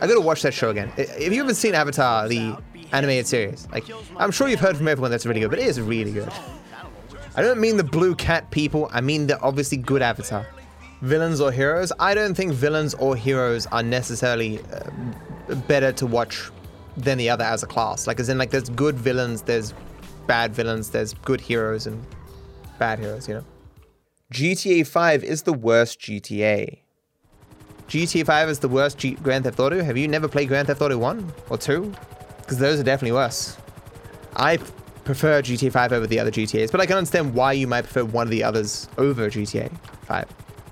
I 0.00 0.06
gotta 0.06 0.20
watch 0.20 0.42
that 0.42 0.54
show 0.54 0.70
again. 0.70 0.92
If 0.96 1.32
you 1.32 1.38
haven't 1.38 1.56
seen 1.56 1.74
Avatar, 1.74 2.28
the 2.28 2.56
animated 2.92 3.26
series, 3.26 3.68
like 3.70 3.84
I'm 4.16 4.30
sure 4.30 4.48
you've 4.48 4.60
heard 4.60 4.76
from 4.76 4.88
everyone 4.88 5.10
that's 5.10 5.26
really 5.26 5.40
good, 5.40 5.50
but 5.50 5.58
it 5.58 5.66
is 5.66 5.80
really 5.80 6.12
good. 6.12 6.30
I 7.36 7.42
don't 7.42 7.60
mean 7.60 7.76
the 7.76 7.84
blue 7.84 8.14
cat 8.14 8.50
people. 8.50 8.88
I 8.92 9.00
mean 9.00 9.26
the 9.26 9.40
obviously 9.40 9.78
good 9.78 10.02
Avatar. 10.02 10.46
villains 11.02 11.40
or 11.40 11.50
heroes. 11.52 11.92
I 11.98 12.14
don't 12.14 12.34
think 12.34 12.52
villains 12.52 12.94
or 12.94 13.16
heroes 13.16 13.66
are 13.68 13.82
necessarily 13.82 14.60
uh, 14.72 15.54
better 15.66 15.92
to 15.92 16.06
watch 16.06 16.50
than 16.96 17.18
the 17.18 17.30
other 17.30 17.44
as 17.44 17.62
a 17.62 17.66
class. 17.66 18.06
Like, 18.06 18.20
as 18.20 18.28
in, 18.28 18.36
like, 18.36 18.50
there's 18.50 18.68
good 18.68 18.96
villains, 18.96 19.42
there's 19.42 19.72
bad 20.26 20.52
villains, 20.54 20.90
there's 20.90 21.14
good 21.14 21.40
heroes 21.40 21.86
and 21.86 22.04
bad 22.78 22.98
heroes, 22.98 23.28
you 23.28 23.34
know? 23.34 23.44
GTA 24.32 24.86
5 24.86 25.24
is 25.24 25.42
the 25.42 25.52
worst 25.52 26.00
GTA. 26.00 26.78
GTA 27.88 28.26
5 28.26 28.48
is 28.48 28.58
the 28.58 28.68
worst 28.68 28.98
G- 28.98 29.14
Grand 29.22 29.44
Theft 29.44 29.58
Auto. 29.58 29.82
Have 29.82 29.96
you 29.96 30.06
never 30.06 30.28
played 30.28 30.48
Grand 30.48 30.68
Theft 30.68 30.82
Auto 30.82 30.98
1 30.98 31.32
or 31.48 31.56
2? 31.58 31.92
Because 32.38 32.58
those 32.58 32.78
are 32.78 32.84
definitely 32.84 33.12
worse. 33.12 33.56
I 34.36 34.58
prefer 35.04 35.42
GTA 35.42 35.72
5 35.72 35.92
over 35.92 36.06
the 36.06 36.18
other 36.18 36.30
GTAs, 36.30 36.70
but 36.70 36.80
I 36.80 36.86
can 36.86 36.96
understand 36.96 37.34
why 37.34 37.52
you 37.52 37.66
might 37.66 37.82
prefer 37.82 38.04
one 38.04 38.26
of 38.26 38.30
the 38.30 38.44
others 38.44 38.88
over 38.98 39.28
GTA 39.28 39.70
5. 40.06 40.26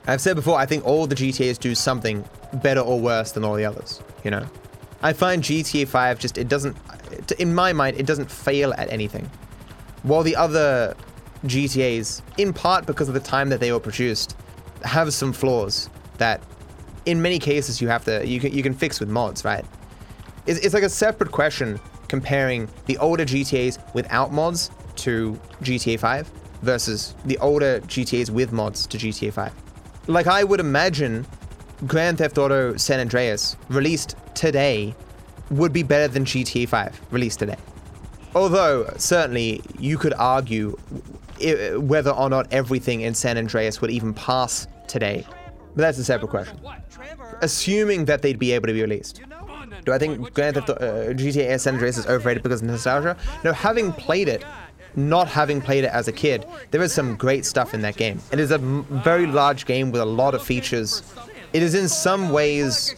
I've 0.07 0.21
said 0.21 0.37
before, 0.37 0.59
I 0.59 0.67
think 0.67 0.87
all 0.87 1.07
the 1.07 1.15
GTAs 1.15 1.59
do 1.59 1.75
something 1.75 2.25
better 2.55 2.81
or 2.81 2.99
worse 2.99 3.33
than 3.33 3.45
all 3.45 3.55
the 3.55 3.65
others, 3.65 4.01
you 4.25 4.31
know? 4.31 4.47
I 5.03 5.13
find 5.13 5.43
GTA 5.43 5.87
5 5.87 6.19
just, 6.19 6.39
it 6.39 6.49
doesn't, 6.49 6.77
in 7.39 7.55
my 7.55 7.73
mind, 7.73 7.99
it 7.99 8.07
doesn't 8.07 8.31
fail 8.31 8.73
at 8.75 8.91
anything. 8.91 9.31
While 10.03 10.23
the 10.23 10.37
other 10.37 10.95
GTAs, 11.45 12.23
in 12.39 12.53
part 12.53 12.87
because 12.87 13.09
of 13.09 13.15
the 13.15 13.21
time 13.21 13.49
that 13.51 13.61
they 13.61 13.73
were 13.73 13.81
produced, 13.81 14.37
have 14.83 15.13
some 15.13 15.33
flaws 15.33 15.91
that 16.19 16.43
in 17.07 17.21
many 17.23 17.39
cases 17.39 17.81
you 17.81 17.89
have 17.89 18.05
to 18.05 18.27
you 18.27 18.41
can, 18.41 18.53
you 18.53 18.63
can 18.63 18.75
fix 18.75 19.01
with 19.01 19.09
mods, 19.09 19.45
right? 19.45 19.65
It's, 20.47 20.59
it's 20.61 20.75
like 20.75 20.83
a 20.83 20.89
separate 20.89 21.33
question 21.33 21.81
comparing 22.09 22.69
the 22.87 22.97
older 22.99 23.25
GTAs 23.25 23.95
without 23.95 24.33
mods 24.33 24.71
to 24.97 25.39
GTA 25.63 25.99
5 26.01 26.31
versus 26.63 27.15
the 27.25 27.39
older 27.39 27.81
GTAs 27.81 28.31
with 28.31 28.53
mods 28.53 28.87
to 28.89 28.99
GTA 28.99 29.33
5. 29.33 29.53
Like 30.09 30.27
I 30.27 30.43
would 30.43 30.61
imagine 30.61 31.27
Grand 31.87 32.19
Theft 32.19 32.39
Auto 32.39 32.77
San 32.77 32.99
Andreas 32.99 33.57
released 33.69 34.17
today 34.35 34.95
would 35.51 35.73
be 35.73 35.83
better 35.83 36.09
than 36.09 36.25
GTA 36.25 36.69
5 36.69 37.01
released 37.11 37.39
today. 37.39 37.57
Although 38.35 38.93
certainly 38.97 39.63
you 39.79 39.97
could 39.99 40.15
argue 40.15 40.77
whether 41.77 42.11
or 42.11 42.29
not 42.29 42.53
everything 42.53 43.03
in 43.03 43.15
San 43.15 43.39
Andreas 43.39 43.81
would 43.81 43.91
even 43.91 44.13
pass 44.13 44.67
today. 44.89 45.25
But 45.77 45.83
that's 45.83 45.99
a 45.99 46.05
separate 46.05 46.31
question. 46.31 46.59
Assuming 47.41 48.07
that 48.07 48.23
they'd 48.23 48.39
be 48.39 48.53
able 48.53 48.67
to 48.67 48.73
be 48.73 48.83
released. 48.83 49.21
Do 49.85 49.93
I 49.93 49.99
think 49.99 50.35
Grand 50.35 50.55
Theft 50.57 50.71
uh, 50.71 50.75
GTA 51.15 51.59
San 51.61 51.75
Andreas 51.75 51.99
is 51.99 52.07
overrated 52.07 52.43
because 52.43 52.63
of 52.63 52.69
nostalgia? 52.69 53.17
No, 53.45 53.53
having 53.53 53.93
played 53.93 54.29
it, 54.29 54.45
not 54.97 55.29
having 55.29 55.61
played 55.61 55.85
it 55.85 55.91
as 55.93 56.09
a 56.09 56.13
kid, 56.13 56.47
there 56.71 56.83
is 56.83 56.93
some 56.93 57.17
great 57.17 57.45
stuff 57.45 57.75
in 57.75 57.83
that 57.83 57.97
game. 57.97 58.21
It 58.33 58.41
is 58.41 58.51
a 58.51 58.59
very 58.59 59.27
large 59.27 59.67
game 59.67 59.91
with 59.91 60.01
a 60.01 60.07
lot 60.07 60.35
of 60.35 60.43
features. 60.43 61.03
It 61.53 61.63
is 61.63 61.75
in 61.75 61.89
some 61.89 62.31
ways 62.31 62.95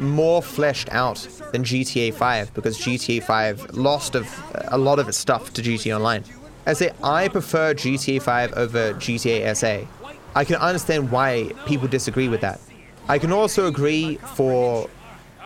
more 0.00 0.42
fleshed 0.42 0.88
out 0.92 1.26
than 1.52 1.64
GTA 1.64 2.14
5 2.14 2.54
because 2.54 2.78
GTA 2.78 3.22
5 3.22 3.74
lost 3.74 4.14
of 4.14 4.26
a 4.68 4.78
lot 4.78 4.98
of 4.98 5.08
its 5.08 5.18
stuff 5.18 5.52
to 5.54 5.62
GTA 5.62 5.96
Online. 5.96 6.24
I 6.66 6.72
say 6.74 6.90
I 7.02 7.28
prefer 7.28 7.74
GTA 7.74 8.22
5 8.22 8.52
over 8.54 8.94
GTA 8.94 9.56
SA. 9.56 9.86
I 10.34 10.44
can 10.44 10.56
understand 10.56 11.10
why 11.10 11.52
people 11.66 11.88
disagree 11.88 12.28
with 12.28 12.42
that. 12.42 12.60
I 13.08 13.18
can 13.18 13.32
also 13.32 13.66
agree 13.66 14.16
for 14.34 14.88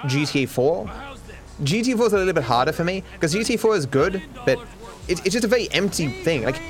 GTA 0.03 0.49
4. 0.49 0.91
GTA 1.63 1.97
4 1.97 2.07
is 2.07 2.13
a 2.13 2.17
little 2.17 2.33
bit 2.33 2.45
harder 2.45 2.73
for 2.73 2.85
me 2.85 3.03
because 3.15 3.35
GTA 3.35 3.59
4 3.59 3.77
is 3.77 3.87
good, 3.87 4.23
but 4.45 4.59
it, 5.09 5.25
it's 5.25 5.31
just 5.31 5.45
a 5.45 5.49
very 5.49 5.71
empty 5.73 6.09
thing. 6.09 6.45
Like 6.45 6.61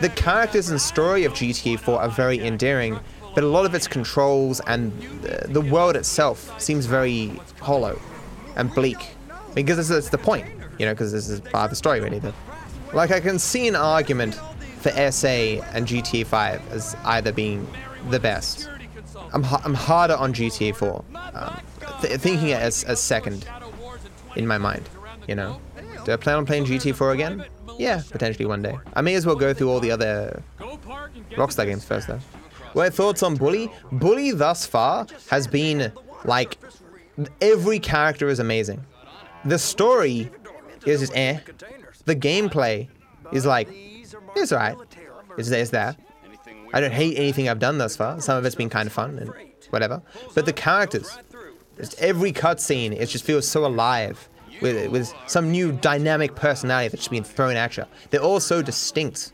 the 0.00 0.08
characters 0.10 0.70
and 0.70 0.80
story 0.80 1.24
of 1.24 1.32
GTA 1.32 1.78
4 1.78 2.00
are 2.00 2.08
very 2.08 2.44
endearing, 2.44 2.98
but 3.34 3.44
a 3.44 3.46
lot 3.46 3.64
of 3.64 3.74
its 3.74 3.86
controls 3.86 4.60
and 4.66 4.92
the, 5.22 5.48
the 5.48 5.60
world 5.60 5.96
itself 5.96 6.60
seems 6.60 6.86
very 6.86 7.40
hollow 7.60 8.00
and 8.56 8.72
bleak. 8.74 8.98
Because 9.54 9.76
that's, 9.76 9.88
that's 9.88 10.08
the 10.08 10.18
point, 10.18 10.46
you 10.78 10.86
know, 10.86 10.92
because 10.92 11.12
this 11.12 11.28
is 11.28 11.40
part 11.40 11.64
of 11.64 11.70
the 11.70 11.76
story, 11.76 12.00
really. 12.00 12.18
That, 12.18 12.34
like, 12.92 13.12
I 13.12 13.20
can 13.20 13.38
see 13.38 13.68
an 13.68 13.76
argument 13.76 14.34
for 14.80 14.90
SA 14.90 15.28
and 15.28 15.86
GTA 15.86 16.26
5 16.26 16.72
as 16.72 16.96
either 17.04 17.32
being 17.32 17.66
the 18.10 18.18
best. 18.18 18.68
I'm, 19.32 19.44
I'm 19.44 19.74
harder 19.74 20.14
on 20.14 20.32
GTA 20.32 20.74
4, 20.74 21.04
um, 21.34 21.60
th- 22.04 22.20
thinking 22.20 22.48
it 22.48 22.60
as, 22.60 22.84
as 22.84 23.00
second 23.00 23.46
in 24.36 24.46
my 24.46 24.58
mind, 24.58 24.88
you 25.26 25.34
know. 25.34 25.60
Do 26.04 26.12
I 26.12 26.16
plan 26.16 26.36
on 26.36 26.46
playing 26.46 26.66
GTA 26.66 26.94
4 26.94 27.12
again? 27.12 27.44
Yeah, 27.78 28.02
potentially 28.10 28.46
one 28.46 28.62
day. 28.62 28.78
I 28.94 29.00
may 29.00 29.14
as 29.14 29.26
well 29.26 29.36
go 29.36 29.54
through 29.54 29.70
all 29.70 29.80
the 29.80 29.90
other 29.90 30.42
Rockstar 31.30 31.66
games 31.66 31.84
first, 31.84 32.08
though. 32.08 32.20
What 32.72 32.92
thoughts 32.92 33.22
on 33.22 33.36
Bully? 33.36 33.70
Bully 33.92 34.32
thus 34.32 34.66
far 34.66 35.06
has 35.30 35.46
been 35.46 35.92
like 36.24 36.58
every 37.40 37.78
character 37.78 38.28
is 38.28 38.40
amazing. 38.40 38.84
The 39.44 39.58
story 39.58 40.30
is 40.84 41.00
just 41.00 41.16
eh. 41.16 41.38
The 42.04 42.16
gameplay 42.16 42.88
is 43.32 43.46
like 43.46 43.68
it's 44.36 44.52
alright. 44.52 44.76
It's 45.38 45.48
there, 45.48 45.60
it's 45.62 45.70
there. 45.70 45.96
I 46.72 46.80
don't 46.80 46.92
hate 46.92 47.16
anything 47.16 47.48
I've 47.48 47.60
done 47.60 47.78
thus 47.78 47.96
far. 47.96 48.20
Some 48.20 48.36
of 48.36 48.44
it's 48.44 48.56
been 48.56 48.68
kind 48.68 48.88
of 48.88 48.92
fun 48.92 49.18
and 49.18 49.32
whatever. 49.70 50.02
But 50.34 50.46
the 50.46 50.52
characters, 50.52 51.16
just 51.76 52.00
every 52.00 52.32
cutscene, 52.32 52.92
it 52.92 53.06
just 53.06 53.24
feels 53.24 53.46
so 53.46 53.66
alive 53.66 54.28
with 54.60 54.90
with 54.90 55.12
some 55.26 55.50
new 55.50 55.72
dynamic 55.72 56.34
personality 56.34 56.88
that's 56.88 57.08
being 57.08 57.24
thrown 57.24 57.56
at 57.56 57.76
you. 57.76 57.84
They're 58.10 58.22
all 58.22 58.40
so 58.40 58.62
distinct. 58.62 59.32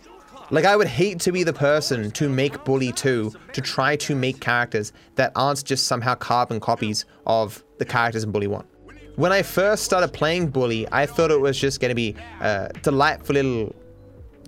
Like 0.52 0.64
I 0.64 0.74
would 0.76 0.88
hate 0.88 1.20
to 1.20 1.32
be 1.32 1.44
the 1.44 1.52
person 1.52 2.10
to 2.10 2.28
make 2.28 2.64
Bully 2.64 2.90
2 2.90 3.32
to 3.52 3.60
try 3.60 3.94
to 3.96 4.16
make 4.16 4.40
characters 4.40 4.92
that 5.14 5.30
aren't 5.36 5.64
just 5.64 5.86
somehow 5.86 6.16
carbon 6.16 6.58
copies 6.58 7.04
of 7.24 7.62
the 7.78 7.84
characters 7.84 8.24
in 8.24 8.32
Bully 8.32 8.48
1. 8.48 8.64
When 9.14 9.32
I 9.32 9.42
first 9.42 9.84
started 9.84 10.12
playing 10.12 10.48
Bully, 10.48 10.88
I 10.90 11.06
thought 11.06 11.30
it 11.30 11.40
was 11.40 11.58
just 11.58 11.80
going 11.80 11.90
to 11.90 11.94
be 11.94 12.16
a 12.40 12.70
delightful 12.82 13.34
little 13.34 13.74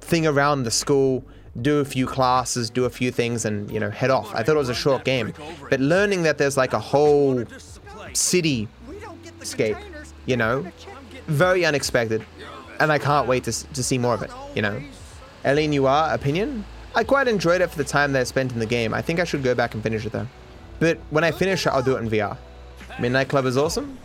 thing 0.01 0.27
around 0.27 0.65
the 0.65 0.71
school, 0.73 1.25
do 1.61 1.79
a 1.79 1.85
few 1.85 2.07
classes, 2.07 2.71
do 2.71 2.85
a 2.85 2.91
few 2.91 3.13
things, 3.13 3.45
and 3.45 3.71
you 3.71 3.79
know 3.79 3.91
head 3.91 4.11
off. 4.11 4.35
I 4.35 4.43
thought 4.43 4.57
it 4.57 4.59
was 4.59 4.71
a 4.71 4.75
short 4.75 5.05
game, 5.05 5.33
but 5.71 5.79
learning 5.79 6.23
that 6.23 6.39
there's 6.39 6.57
like 6.57 6.73
a 6.73 6.81
whole 6.81 7.45
city 8.15 8.69
scape, 9.43 9.77
you 10.27 10.37
know, 10.37 10.67
very 11.27 11.65
unexpected, 11.65 12.25
and 12.81 12.93
I 12.93 12.99
can't 12.99 13.27
wait 13.29 13.45
to 13.45 13.53
to 13.53 13.83
see 13.83 13.99
more 13.99 14.15
of 14.15 14.23
it. 14.23 14.31
You 14.55 14.63
know, 14.63 14.83
L.A. 15.45 15.67
Noire 15.67 16.13
opinion. 16.13 16.65
I 16.95 17.05
quite 17.05 17.27
enjoyed 17.27 17.63
it 17.63 17.71
for 17.71 17.79
the 17.79 17.85
time 17.85 18.13
that 18.13 18.21
I 18.21 18.25
spent 18.25 18.53
in 18.53 18.59
the 18.59 18.67
game. 18.67 18.93
I 18.93 19.01
think 19.01 19.19
I 19.19 19.25
should 19.25 19.43
go 19.43 19.55
back 19.55 19.73
and 19.75 19.83
finish 19.83 20.05
it 20.05 20.13
though. 20.13 20.27
But 20.79 20.99
when 21.11 21.25
I 21.25 21.31
finish 21.31 21.67
it, 21.67 21.71
I'll 21.71 21.83
do 21.83 21.97
it 21.97 22.01
in 22.01 22.11
VR. 22.11 22.37
Midnight 23.01 23.29
Club 23.29 23.47
is 23.47 23.57
awesome. 23.57 23.99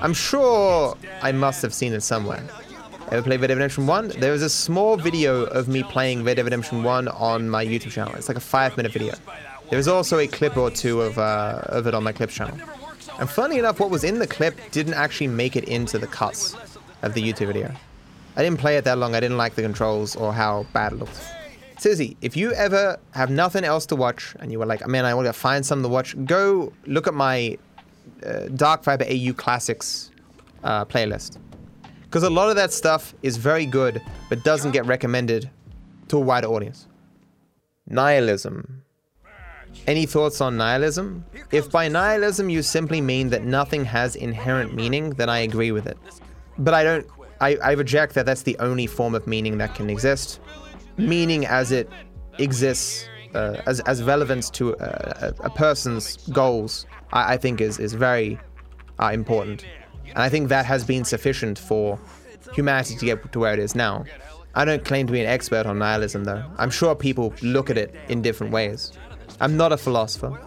I'm 0.00 0.14
sure 0.14 0.96
I 1.22 1.32
must 1.32 1.62
have 1.62 1.74
seen 1.74 1.92
it 1.92 2.02
somewhere. 2.02 2.42
Ever 3.10 3.22
play 3.22 3.36
Red 3.36 3.48
Dead 3.48 3.54
Redemption 3.54 3.86
1? 3.86 4.08
There 4.18 4.32
was 4.32 4.42
a 4.42 4.48
small 4.48 4.96
video 4.96 5.44
of 5.44 5.68
me 5.68 5.82
playing 5.82 6.24
Red 6.24 6.36
Dead 6.36 6.44
Redemption 6.44 6.82
1 6.82 7.08
on 7.08 7.48
my 7.48 7.64
YouTube 7.64 7.90
channel. 7.90 8.14
It's 8.14 8.28
like 8.28 8.36
a 8.36 8.40
five 8.40 8.76
minute 8.76 8.92
video. 8.92 9.14
There 9.70 9.76
was 9.76 9.88
also 9.88 10.18
a 10.18 10.26
clip 10.26 10.56
or 10.56 10.70
two 10.70 11.00
of, 11.00 11.18
uh, 11.18 11.62
of 11.66 11.86
it 11.86 11.94
on 11.94 12.02
my 12.02 12.12
clips 12.12 12.34
channel. 12.34 12.58
And 13.18 13.30
funny 13.30 13.58
enough, 13.58 13.78
what 13.80 13.90
was 13.90 14.04
in 14.04 14.18
the 14.18 14.26
clip 14.26 14.58
didn't 14.72 14.94
actually 14.94 15.28
make 15.28 15.56
it 15.56 15.64
into 15.64 15.98
the 15.98 16.06
cuts 16.06 16.56
of 17.02 17.14
the 17.14 17.22
YouTube 17.22 17.46
video. 17.46 17.72
I 18.36 18.42
didn't 18.42 18.58
play 18.58 18.76
it 18.76 18.84
that 18.84 18.98
long. 18.98 19.14
I 19.14 19.20
didn't 19.20 19.36
like 19.36 19.54
the 19.54 19.62
controls 19.62 20.16
or 20.16 20.32
how 20.32 20.66
bad 20.72 20.92
it 20.92 20.96
looked. 20.96 21.20
Susie, 21.78 22.16
if 22.20 22.36
you 22.36 22.52
ever 22.52 22.98
have 23.12 23.30
nothing 23.30 23.64
else 23.64 23.86
to 23.86 23.96
watch 23.96 24.34
and 24.40 24.50
you 24.50 24.58
were 24.58 24.66
like, 24.66 24.86
man, 24.86 25.04
I 25.04 25.14
want 25.14 25.26
to 25.26 25.32
find 25.32 25.64
something 25.64 25.84
to 25.84 25.88
watch, 25.88 26.16
go 26.24 26.72
look 26.86 27.06
at 27.06 27.14
my 27.14 27.58
uh, 28.24 28.46
DarkViperAU 28.48 29.36
Classics 29.36 30.10
uh, 30.62 30.84
playlist. 30.84 31.38
Because 32.02 32.22
a 32.22 32.30
lot 32.30 32.48
of 32.48 32.56
that 32.56 32.72
stuff 32.72 33.14
is 33.22 33.36
very 33.36 33.66
good, 33.66 34.00
but 34.28 34.44
doesn't 34.44 34.70
get 34.70 34.86
recommended 34.86 35.50
to 36.08 36.16
a 36.16 36.20
wider 36.20 36.46
audience. 36.46 36.86
Nihilism. 37.86 38.83
Any 39.86 40.06
thoughts 40.06 40.40
on 40.40 40.56
nihilism? 40.56 41.24
If 41.50 41.70
by 41.70 41.88
nihilism 41.88 42.48
you 42.48 42.62
simply 42.62 43.00
mean 43.00 43.30
that 43.30 43.44
nothing 43.44 43.84
has 43.84 44.16
inherent 44.16 44.74
meaning, 44.74 45.10
then 45.10 45.28
I 45.28 45.40
agree 45.40 45.72
with 45.72 45.86
it. 45.86 45.98
But 46.58 46.74
I 46.74 46.84
don't. 46.84 47.06
I, 47.40 47.56
I 47.56 47.72
reject 47.72 48.14
that 48.14 48.26
that's 48.26 48.42
the 48.42 48.56
only 48.58 48.86
form 48.86 49.14
of 49.14 49.26
meaning 49.26 49.58
that 49.58 49.74
can 49.74 49.90
exist. 49.90 50.40
Meaning 50.96 51.46
as 51.46 51.72
it 51.72 51.90
exists, 52.38 53.08
uh, 53.34 53.60
as, 53.66 53.80
as 53.80 54.02
relevance 54.02 54.48
to 54.50 54.70
a, 54.74 55.34
a, 55.40 55.46
a 55.46 55.50
person's 55.50 56.16
goals, 56.28 56.86
I, 57.12 57.34
I 57.34 57.36
think 57.36 57.60
is, 57.60 57.78
is 57.78 57.92
very 57.92 58.38
uh, 59.00 59.10
important. 59.12 59.66
And 60.10 60.18
I 60.18 60.28
think 60.28 60.48
that 60.48 60.64
has 60.64 60.84
been 60.84 61.04
sufficient 61.04 61.58
for 61.58 61.98
humanity 62.54 62.94
to 62.96 63.04
get 63.04 63.32
to 63.32 63.38
where 63.38 63.52
it 63.52 63.58
is 63.58 63.74
now. 63.74 64.04
I 64.54 64.64
don't 64.64 64.84
claim 64.84 65.06
to 65.08 65.12
be 65.12 65.20
an 65.20 65.26
expert 65.26 65.66
on 65.66 65.80
nihilism, 65.80 66.24
though. 66.24 66.44
I'm 66.58 66.70
sure 66.70 66.94
people 66.94 67.34
look 67.42 67.70
at 67.70 67.76
it 67.76 67.94
in 68.08 68.22
different 68.22 68.52
ways. 68.52 68.92
I'm 69.40 69.56
not 69.56 69.72
a 69.72 69.76
philosopher, 69.76 70.38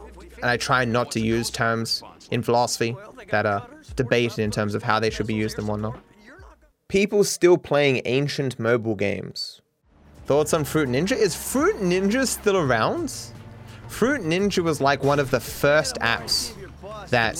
and 0.41 0.45
I 0.45 0.57
try 0.57 0.85
not 0.85 1.11
to 1.11 1.19
use 1.19 1.49
terms 1.49 2.03
in 2.31 2.43
philosophy 2.43 2.95
that 3.31 3.45
are 3.45 3.67
debated 3.95 4.39
in 4.39 4.51
terms 4.51 4.75
of 4.75 4.83
how 4.83 4.99
they 4.99 5.09
should 5.09 5.27
be 5.27 5.35
used 5.35 5.57
and 5.57 5.67
whatnot. 5.67 5.99
People 6.87 7.23
still 7.23 7.57
playing 7.57 8.01
ancient 8.05 8.59
mobile 8.59 8.95
games. 8.95 9.61
Thoughts 10.25 10.53
on 10.53 10.63
Fruit 10.63 10.89
Ninja? 10.89 11.13
Is 11.13 11.35
Fruit 11.35 11.77
Ninja 11.77 12.25
still 12.25 12.57
around? 12.57 13.13
Fruit 13.87 14.21
Ninja 14.21 14.63
was 14.63 14.81
like 14.81 15.03
one 15.03 15.19
of 15.19 15.31
the 15.31 15.39
first 15.39 15.95
apps 15.97 16.53
that 17.09 17.37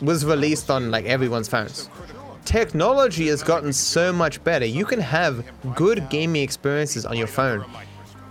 was 0.00 0.24
released 0.24 0.70
on 0.70 0.90
like 0.90 1.04
everyone's 1.06 1.48
phones. 1.48 1.88
Technology 2.44 3.28
has 3.28 3.42
gotten 3.42 3.72
so 3.72 4.12
much 4.12 4.42
better. 4.44 4.64
You 4.64 4.84
can 4.84 5.00
have 5.00 5.44
good 5.74 6.08
gaming 6.10 6.42
experiences 6.42 7.04
on 7.04 7.16
your 7.16 7.26
phone. 7.26 7.64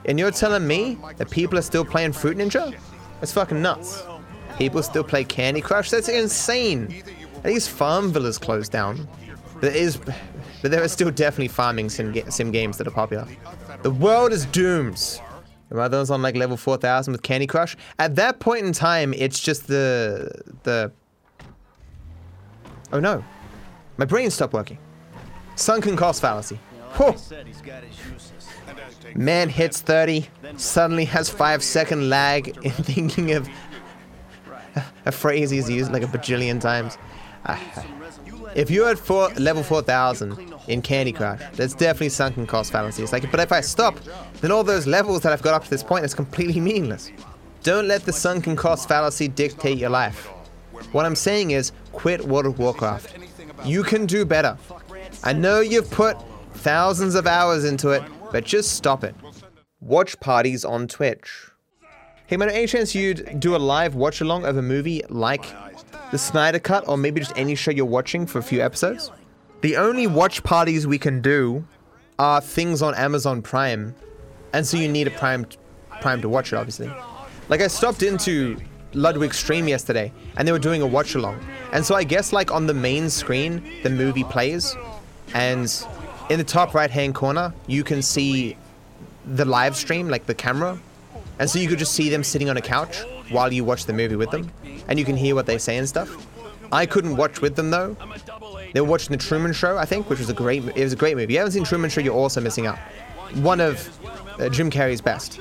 And 0.10 0.18
you're 0.18 0.32
telling 0.32 0.66
me 0.66 0.98
that 1.18 1.30
people 1.30 1.60
are 1.60 1.62
still 1.62 1.86
playing 1.86 2.14
Fruit 2.14 2.36
Ninja? 2.36 2.76
That's 3.20 3.32
fucking 3.32 3.62
nuts. 3.62 4.04
People 4.58 4.82
still 4.82 5.04
play 5.04 5.24
Candy 5.24 5.62
Crush? 5.62 5.92
That's 5.92 6.10
insane. 6.10 7.04
At 7.44 7.46
least 7.46 7.70
Farmville 7.70 8.26
is 8.26 8.40
closed 8.40 8.72
down. 8.72 9.08
There 9.62 9.72
is, 9.72 9.98
but 9.98 10.72
there 10.72 10.84
are 10.84 10.88
still 10.88 11.12
definitely 11.12 11.50
farming 11.50 11.90
sim, 11.90 12.12
ga- 12.12 12.28
sim 12.32 12.50
games 12.50 12.80
that 12.80 12.88
are 12.88 12.92
popular. 12.92 13.28
The 13.84 13.92
world 13.92 14.32
is 14.34 14.46
doomed. 14.48 15.22
Are 15.72 15.88
those 15.88 16.10
on 16.10 16.24
like 16.24 16.36
level 16.36 16.58
4000 16.58 17.12
with 17.12 17.22
Candy 17.22 17.46
Crush? 17.46 17.78
At 18.00 18.16
that 18.16 18.40
point 18.40 18.66
in 18.66 18.74
time, 18.74 19.14
it's 19.14 19.40
just 19.40 19.68
the 19.68 20.32
the. 20.64 20.92
Oh 22.92 23.00
no, 23.00 23.24
my 23.98 24.06
brain 24.06 24.32
stopped 24.32 24.54
working. 24.54 24.80
Sunken 25.56 25.96
cost 25.96 26.20
fallacy. 26.20 26.60
Whew. 26.96 27.14
Man 29.16 29.50
hits 29.50 29.82
30, 29.82 30.28
suddenly 30.58 31.06
has 31.06 31.30
5 31.30 31.64
second 31.64 32.10
lag 32.10 32.48
in 32.64 32.72
thinking 32.72 33.32
of 33.32 33.50
a 35.06 35.12
phrase 35.12 35.50
he's 35.50 35.70
used 35.70 35.92
like 35.92 36.04
a 36.04 36.08
bajillion 36.08 36.62
times. 36.62 36.98
Ah, 37.46 37.86
if 38.56 38.70
you're 38.70 38.90
at 38.90 38.98
four, 38.98 39.30
level 39.36 39.64
4000 39.64 40.54
in 40.68 40.82
Candy 40.82 41.12
Crush, 41.12 41.42
that's 41.54 41.74
definitely 41.74 42.10
sunken 42.10 42.48
cost 42.48 42.72
fallacy. 42.72 43.04
It's 43.04 43.12
like, 43.12 43.30
but 43.32 43.40
if 43.40 43.52
I 43.52 43.62
stop, 43.62 43.98
then 44.42 44.52
all 44.52 44.64
those 44.64 44.88
levels 44.88 45.22
that 45.22 45.32
I've 45.32 45.42
got 45.42 45.54
up 45.54 45.64
to 45.64 45.70
this 45.70 45.84
point 45.84 46.06
is 46.06 46.14
completely 46.14 46.60
meaningless. 46.60 47.12
Don't 47.64 47.88
let 47.88 48.04
the 48.04 48.14
sunken 48.14 48.56
cost 48.56 48.88
fallacy 48.88 49.28
dictate 49.28 49.78
your 49.78 49.90
life. 49.90 50.28
What 50.92 51.06
I'm 51.06 51.16
saying 51.16 51.52
is, 51.52 51.72
quit 51.92 52.26
World 52.26 52.46
of 52.46 52.60
Warcraft. 52.60 53.18
You 53.66 53.84
can 53.84 54.06
do 54.06 54.26
better. 54.26 54.58
I 55.24 55.34
know 55.34 55.60
you've 55.60 55.92
put 55.92 56.18
thousands 56.54 57.16
of 57.16 57.28
hours 57.28 57.66
into 57.66 57.90
it, 57.90 58.02
but 58.32 58.46
just 58.46 58.74
stop 58.74 59.04
it. 59.04 59.16
Watch 59.82 60.20
parties 60.20 60.66
on 60.66 60.88
Twitch. 60.88 61.52
Hey 62.28 62.38
man, 62.38 62.50
any 62.50 62.68
chance 62.68 62.94
you'd 62.94 63.40
do 63.40 63.56
a 63.56 63.58
live 63.58 63.96
watch 63.96 64.22
along 64.22 64.46
of 64.46 64.56
a 64.56 64.62
movie 64.62 65.02
like 65.10 65.46
the 66.12 66.18
Snyder 66.18 66.60
Cut 66.60 66.88
or 66.88 66.98
maybe 66.98 67.22
just 67.22 67.34
any 67.36 67.56
show 67.56 67.72
you're 67.72 67.86
watching 67.86 68.26
for 68.26 68.40
a 68.40 68.44
few 68.44 68.62
episodes? 68.62 69.12
The 69.62 69.78
only 69.78 70.06
watch 70.06 70.44
parties 70.44 70.86
we 70.86 70.98
can 70.98 71.22
do 71.22 71.66
are 72.20 72.40
things 72.40 72.82
on 72.82 72.94
Amazon 72.96 73.42
Prime, 73.42 73.96
and 74.54 74.66
so 74.66 74.78
you 74.78 74.88
need 74.88 75.08
a 75.08 75.12
Prime 75.12 75.46
Prime 76.02 76.22
to 76.22 76.30
watch 76.30 76.54
it, 76.54 76.58
obviously. 76.58 76.92
Like 77.48 77.62
I 77.62 77.68
stopped 77.68 78.04
into 78.04 78.58
Ludwig's 78.94 79.38
stream 79.38 79.68
yesterday, 79.68 80.14
and 80.38 80.48
they 80.48 80.52
were 80.52 80.60
doing 80.60 80.82
a 80.82 80.88
watch 80.88 81.16
along, 81.16 81.40
and 81.74 81.86
so 81.86 81.96
I 81.96 82.04
guess 82.04 82.32
like 82.32 82.52
on 82.52 82.68
the 82.68 82.74
main 82.74 83.10
screen 83.10 83.64
the 83.84 83.90
movie 83.90 84.24
plays, 84.24 84.76
and 85.34 85.68
in 86.30 86.38
the 86.38 86.44
top 86.44 86.74
right 86.74 86.90
hand 86.90 87.16
corner 87.16 87.54
you 87.68 87.84
can 87.84 88.02
see 88.02 88.56
the 89.26 89.46
live 89.46 89.76
stream, 89.76 90.10
like 90.10 90.26
the 90.26 90.34
camera, 90.34 90.80
and 91.40 91.50
so 91.50 91.60
you 91.60 91.68
could 91.68 91.80
just 91.80 91.94
see 91.94 92.10
them 92.10 92.24
sitting 92.24 92.50
on 92.50 92.58
a 92.58 92.62
couch 92.62 93.04
while 93.30 93.52
you 93.52 93.64
watch 93.64 93.86
the 93.86 93.94
movie 93.94 94.16
with 94.16 94.32
them, 94.32 94.52
and 94.88 94.98
you 94.98 95.06
can 95.06 95.16
hear 95.16 95.36
what 95.36 95.46
they 95.46 95.58
say 95.58 95.78
and 95.78 95.88
stuff. 95.88 96.28
I 96.72 96.86
couldn't 96.86 97.18
watch 97.18 97.42
with 97.42 97.56
them 97.56 97.72
though. 97.72 97.96
They 98.74 98.82
were 98.82 98.88
watching 98.88 99.12
the 99.12 99.24
Truman 99.24 99.54
Show, 99.54 99.78
I 99.78 99.86
think, 99.86 100.10
which 100.10 100.20
was 100.20 100.30
a 100.30 100.34
great. 100.34 100.64
It 100.76 100.84
was 100.84 100.94
a 100.94 100.96
great 100.96 101.16
movie. 101.16 101.24
If 101.24 101.32
you 101.32 101.38
haven't 101.38 101.54
seen 101.54 101.64
Truman 101.64 101.90
Show, 101.90 102.02
you're 102.02 102.14
also 102.14 102.42
missing 102.42 102.68
out. 102.68 102.78
One 103.36 103.60
of 103.60 103.90
uh, 104.40 104.50
Jim 104.50 104.70
Carrey's 104.70 105.02
best, 105.02 105.40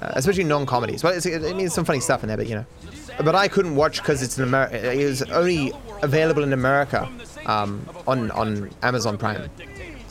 uh, 0.00 0.12
especially 0.14 0.44
non-comedies. 0.44 1.02
Well, 1.02 1.12
it's, 1.12 1.26
it 1.26 1.56
means 1.56 1.74
some 1.74 1.84
funny 1.84 2.00
stuff 2.00 2.22
in 2.22 2.28
there, 2.28 2.36
but 2.36 2.48
you 2.48 2.56
know. 2.56 2.66
But 3.22 3.36
I 3.36 3.46
couldn't 3.46 3.76
watch 3.76 3.98
because 3.98 4.22
it's 4.22 4.38
in 4.38 4.44
America. 4.44 4.92
It 4.92 5.04
was 5.04 5.22
only 5.22 5.72
available 6.02 6.42
in 6.42 6.52
America 6.52 7.08
um, 7.46 7.88
on 8.06 8.30
on 8.32 8.70
Amazon 8.82 9.16
Prime. 9.18 9.48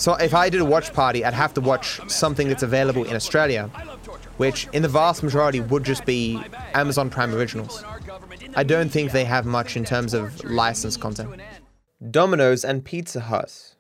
So 0.04 0.16
if 0.16 0.34
I 0.34 0.50
did 0.50 0.60
a 0.60 0.66
watch 0.66 0.92
party, 0.92 1.24
I'd 1.24 1.34
have 1.34 1.54
to 1.54 1.62
watch 1.62 2.02
something 2.12 2.50
that's 2.50 2.62
available 2.62 3.06
in 3.06 3.16
Australia, 3.16 3.70
which 4.36 4.68
in 4.74 4.82
the 4.82 4.90
vast 4.90 5.24
majority 5.24 5.62
would 5.62 5.86
just 5.86 6.06
be 6.06 6.44
Amazon 6.74 7.10
Prime 7.10 7.34
originals. 7.34 7.86
I 8.54 8.64
don't 8.64 8.90
think 8.90 9.14
they 9.14 9.24
have 9.24 9.46
much 9.46 9.78
in 9.78 9.86
terms 9.86 10.14
of 10.14 10.44
licensed 10.44 11.00
content. 11.00 11.40
Domino's 12.12 12.66
and 12.66 12.84
Pizza 12.84 13.22
Hut. 13.22 13.76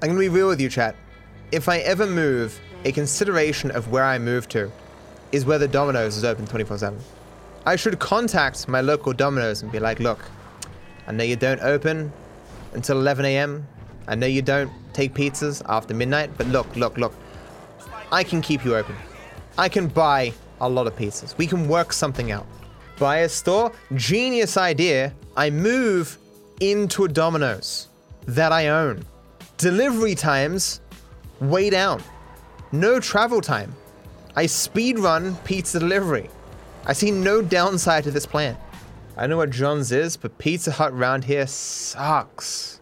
I'm 0.00 0.08
gonna 0.08 0.18
be 0.18 0.30
real 0.30 0.48
with 0.48 0.62
you, 0.62 0.70
chat. 0.70 0.96
If 1.52 1.68
I 1.68 1.80
ever 1.80 2.06
move, 2.06 2.58
a 2.86 2.92
consideration 2.92 3.70
of 3.70 3.90
where 3.90 4.04
I 4.04 4.18
move 4.18 4.48
to 4.48 4.72
is 5.30 5.44
whether 5.44 5.66
Domino's 5.68 6.16
is 6.16 6.24
open 6.24 6.46
24 6.46 6.78
7. 6.78 6.98
I 7.66 7.76
should 7.76 7.98
contact 7.98 8.66
my 8.66 8.80
local 8.80 9.12
Domino's 9.12 9.60
and 9.60 9.70
be 9.70 9.78
like, 9.78 10.00
look, 10.00 10.24
I 11.06 11.12
know 11.12 11.22
you 11.22 11.36
don't 11.36 11.60
open 11.60 12.14
until 12.72 12.98
11 12.98 13.26
a.m. 13.26 13.66
I 14.06 14.14
know 14.14 14.26
you 14.26 14.42
don't 14.42 14.70
take 14.92 15.14
pizzas 15.14 15.62
after 15.66 15.94
midnight, 15.94 16.30
but 16.36 16.46
look, 16.48 16.74
look, 16.76 16.98
look. 16.98 17.14
I 18.12 18.22
can 18.22 18.42
keep 18.42 18.64
you 18.64 18.76
open. 18.76 18.94
I 19.56 19.68
can 19.68 19.88
buy 19.88 20.32
a 20.60 20.68
lot 20.68 20.86
of 20.86 20.96
pizzas. 20.96 21.36
We 21.38 21.46
can 21.46 21.68
work 21.68 21.92
something 21.92 22.30
out. 22.30 22.46
Buy 22.98 23.18
a 23.18 23.28
store, 23.28 23.72
genius 23.94 24.56
idea. 24.56 25.12
I 25.36 25.50
move 25.50 26.18
into 26.60 27.04
a 27.04 27.08
Domino's 27.08 27.88
that 28.26 28.52
I 28.52 28.68
own. 28.68 29.04
Delivery 29.56 30.14
times 30.14 30.80
way 31.40 31.70
down. 31.70 32.02
No 32.72 33.00
travel 33.00 33.40
time. 33.40 33.74
I 34.36 34.46
speed 34.46 34.98
run 34.98 35.36
pizza 35.44 35.78
delivery. 35.78 36.28
I 36.86 36.92
see 36.92 37.10
no 37.10 37.40
downside 37.40 38.04
to 38.04 38.10
this 38.10 38.26
plan. 38.26 38.56
I 39.16 39.26
know 39.26 39.36
what 39.36 39.50
John's 39.50 39.92
is, 39.92 40.16
but 40.16 40.38
Pizza 40.38 40.72
Hut 40.72 40.92
round 40.96 41.24
here 41.24 41.46
sucks. 41.46 42.80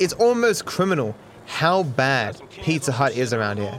It's 0.00 0.14
almost 0.14 0.64
criminal 0.64 1.14
how 1.44 1.82
bad 1.82 2.40
Pizza 2.50 2.90
Hut 2.90 3.14
is 3.14 3.34
around 3.34 3.58
here. 3.58 3.78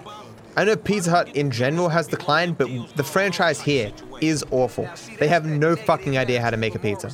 I 0.56 0.64
know 0.66 0.76
Pizza 0.76 1.10
Hut 1.10 1.36
in 1.36 1.50
general 1.50 1.90
has 1.90 2.06
declined, 2.06 2.60
but 2.60 2.70
the 2.96 3.04
franchise 3.04 3.60
here 3.60 3.92
is 4.22 4.46
awful. 4.52 4.88
They 5.18 5.28
have 5.28 5.48
no 5.48 5.76
fucking 5.76 6.20
idea 6.20 6.40
how 6.40 6.52
to 6.52 6.58
make 6.58 6.76
a 6.76 6.80
pizza. 6.80 7.12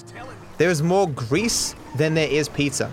There 0.58 0.70
is 0.70 0.84
more 0.84 1.08
grease 1.08 1.74
than 1.96 2.16
there 2.16 2.28
is 2.28 2.50
pizza. 2.50 2.92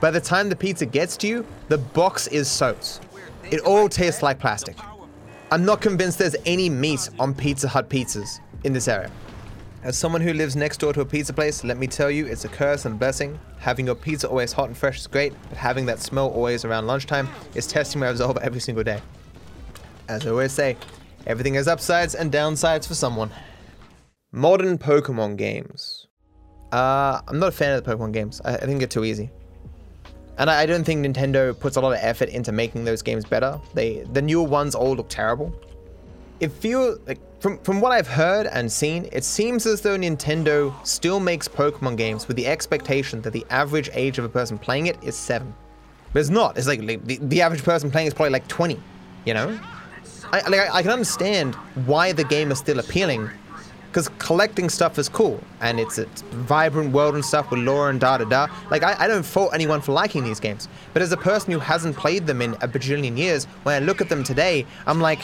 By 0.00 0.10
the 0.10 0.20
time 0.20 0.48
the 0.48 0.56
pizza 0.56 0.84
gets 0.84 1.16
to 1.18 1.28
you, 1.28 1.46
the 1.68 1.78
box 1.78 2.26
is 2.26 2.50
soaked. 2.50 2.98
It 3.52 3.60
all 3.60 3.88
tastes 3.88 4.20
like 4.20 4.40
plastic. 4.40 4.76
I'm 5.52 5.64
not 5.64 5.80
convinced 5.80 6.18
there's 6.18 6.34
any 6.44 6.70
meat 6.70 7.08
on 7.20 7.34
Pizza 7.34 7.68
Hut 7.68 7.88
pizzas 7.88 8.40
in 8.64 8.72
this 8.72 8.88
area. 8.88 9.12
As 9.84 9.98
someone 9.98 10.20
who 10.20 10.32
lives 10.32 10.54
next 10.54 10.78
door 10.78 10.92
to 10.92 11.00
a 11.00 11.04
pizza 11.04 11.32
place, 11.32 11.64
let 11.64 11.76
me 11.76 11.88
tell 11.88 12.08
you, 12.08 12.26
it's 12.26 12.44
a 12.44 12.48
curse 12.48 12.84
and 12.84 12.94
a 12.94 12.98
blessing. 12.98 13.36
Having 13.58 13.86
your 13.86 13.96
pizza 13.96 14.28
always 14.28 14.52
hot 14.52 14.68
and 14.68 14.76
fresh 14.76 15.00
is 15.00 15.08
great, 15.08 15.32
but 15.48 15.58
having 15.58 15.86
that 15.86 15.98
smell 15.98 16.28
always 16.28 16.64
around 16.64 16.86
lunchtime 16.86 17.28
is 17.56 17.66
testing 17.66 18.00
my 18.00 18.08
resolve 18.08 18.38
every 18.38 18.60
single 18.60 18.84
day. 18.84 19.00
As 20.08 20.24
I 20.24 20.30
always 20.30 20.52
say, 20.52 20.76
everything 21.26 21.54
has 21.54 21.66
upsides 21.66 22.14
and 22.14 22.30
downsides 22.30 22.86
for 22.86 22.94
someone. 22.94 23.32
Modern 24.30 24.78
Pokemon 24.78 25.36
games. 25.36 26.06
Uh, 26.70 27.20
I'm 27.26 27.40
not 27.40 27.48
a 27.48 27.52
fan 27.52 27.76
of 27.76 27.82
the 27.82 27.92
Pokemon 27.92 28.12
games. 28.12 28.40
I, 28.44 28.54
I 28.54 28.66
think 28.66 28.78
they're 28.78 28.86
too 28.86 29.04
easy. 29.04 29.30
And 30.38 30.48
I, 30.48 30.60
I 30.60 30.66
don't 30.66 30.84
think 30.84 31.04
Nintendo 31.04 31.58
puts 31.58 31.74
a 31.74 31.80
lot 31.80 31.90
of 31.92 31.98
effort 32.00 32.28
into 32.28 32.52
making 32.52 32.84
those 32.84 33.02
games 33.02 33.24
better. 33.24 33.60
They 33.74 34.04
the 34.12 34.22
newer 34.22 34.46
ones 34.46 34.76
all 34.76 34.94
look 34.94 35.08
terrible. 35.08 35.52
It 36.38 36.52
feels 36.52 37.00
like 37.06 37.18
from 37.42 37.58
from 37.58 37.80
what 37.80 37.90
I've 37.90 38.06
heard 38.06 38.46
and 38.46 38.70
seen, 38.70 39.08
it 39.10 39.24
seems 39.24 39.66
as 39.66 39.80
though 39.80 39.98
Nintendo 39.98 40.72
still 40.86 41.18
makes 41.18 41.48
Pokemon 41.48 41.96
games 41.96 42.28
with 42.28 42.36
the 42.36 42.46
expectation 42.46 43.20
that 43.22 43.32
the 43.32 43.44
average 43.50 43.90
age 43.94 44.18
of 44.18 44.24
a 44.24 44.28
person 44.28 44.56
playing 44.56 44.86
it 44.86 44.96
is 45.02 45.16
seven. 45.16 45.52
But 46.12 46.20
it's 46.20 46.30
not. 46.30 46.56
It's 46.56 46.68
like, 46.68 46.82
like 46.82 47.04
the, 47.04 47.18
the 47.20 47.42
average 47.42 47.64
person 47.64 47.90
playing 47.90 48.06
is 48.06 48.14
probably 48.14 48.30
like 48.30 48.46
20. 48.46 48.80
You 49.24 49.34
know? 49.34 49.58
I 50.32 50.48
like 50.48 50.60
I, 50.60 50.76
I 50.76 50.82
can 50.82 50.92
understand 50.92 51.56
why 51.86 52.12
the 52.12 52.22
game 52.22 52.52
is 52.52 52.58
still 52.58 52.78
appealing 52.78 53.28
because 53.88 54.08
collecting 54.18 54.70
stuff 54.70 54.96
is 54.96 55.08
cool 55.08 55.42
and 55.60 55.80
it's 55.80 55.98
a 55.98 56.06
vibrant 56.30 56.92
world 56.92 57.16
and 57.16 57.24
stuff 57.24 57.50
with 57.50 57.58
lore 57.58 57.90
and 57.90 57.98
da 57.98 58.18
da 58.18 58.24
da. 58.24 58.46
Like 58.70 58.84
I, 58.84 58.94
I 59.00 59.08
don't 59.08 59.24
fault 59.24 59.52
anyone 59.52 59.80
for 59.80 59.90
liking 59.90 60.22
these 60.22 60.38
games, 60.38 60.68
but 60.92 61.02
as 61.02 61.10
a 61.10 61.16
person 61.16 61.52
who 61.52 61.58
hasn't 61.58 61.96
played 61.96 62.24
them 62.24 62.40
in 62.40 62.54
a 62.54 62.68
bajillion 62.68 63.18
years, 63.18 63.46
when 63.64 63.82
I 63.82 63.84
look 63.84 64.00
at 64.00 64.08
them 64.08 64.22
today, 64.22 64.64
I'm 64.86 65.00
like, 65.00 65.20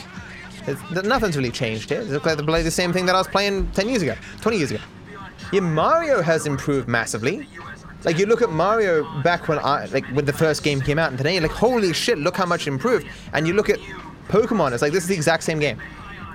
it's- 0.68 1.04
nothing's 1.04 1.36
really 1.36 1.50
changed 1.50 1.90
here. 1.90 2.04
They 2.04 2.12
look 2.12 2.26
like 2.26 2.64
the 2.64 2.70
same 2.70 2.92
thing 2.92 3.06
that 3.06 3.14
I 3.14 3.18
was 3.18 3.28
playing 3.28 3.68
10 3.72 3.88
years 3.88 4.02
ago, 4.02 4.14
20 4.40 4.58
years 4.58 4.70
ago. 4.70 4.80
Yeah, 5.52 5.60
Mario 5.60 6.22
has 6.22 6.46
improved 6.46 6.88
massively. 6.88 7.48
Like 8.04 8.18
you 8.18 8.26
look 8.26 8.42
at 8.42 8.50
Mario 8.50 9.04
back 9.22 9.48
when 9.48 9.58
I 9.58 9.86
like 9.86 10.06
when 10.08 10.24
the 10.24 10.32
first 10.32 10.62
game 10.62 10.80
came 10.80 10.98
out, 10.98 11.08
and 11.08 11.18
today 11.18 11.40
like, 11.40 11.50
holy 11.50 11.92
shit, 11.92 12.18
look 12.18 12.36
how 12.36 12.46
much 12.46 12.66
improved. 12.66 13.06
And 13.32 13.46
you 13.46 13.54
look 13.54 13.68
at 13.68 13.78
Pokemon, 14.28 14.72
it's 14.72 14.82
like 14.82 14.92
this 14.92 15.02
is 15.02 15.08
the 15.08 15.14
exact 15.16 15.42
same 15.42 15.58
game. 15.58 15.78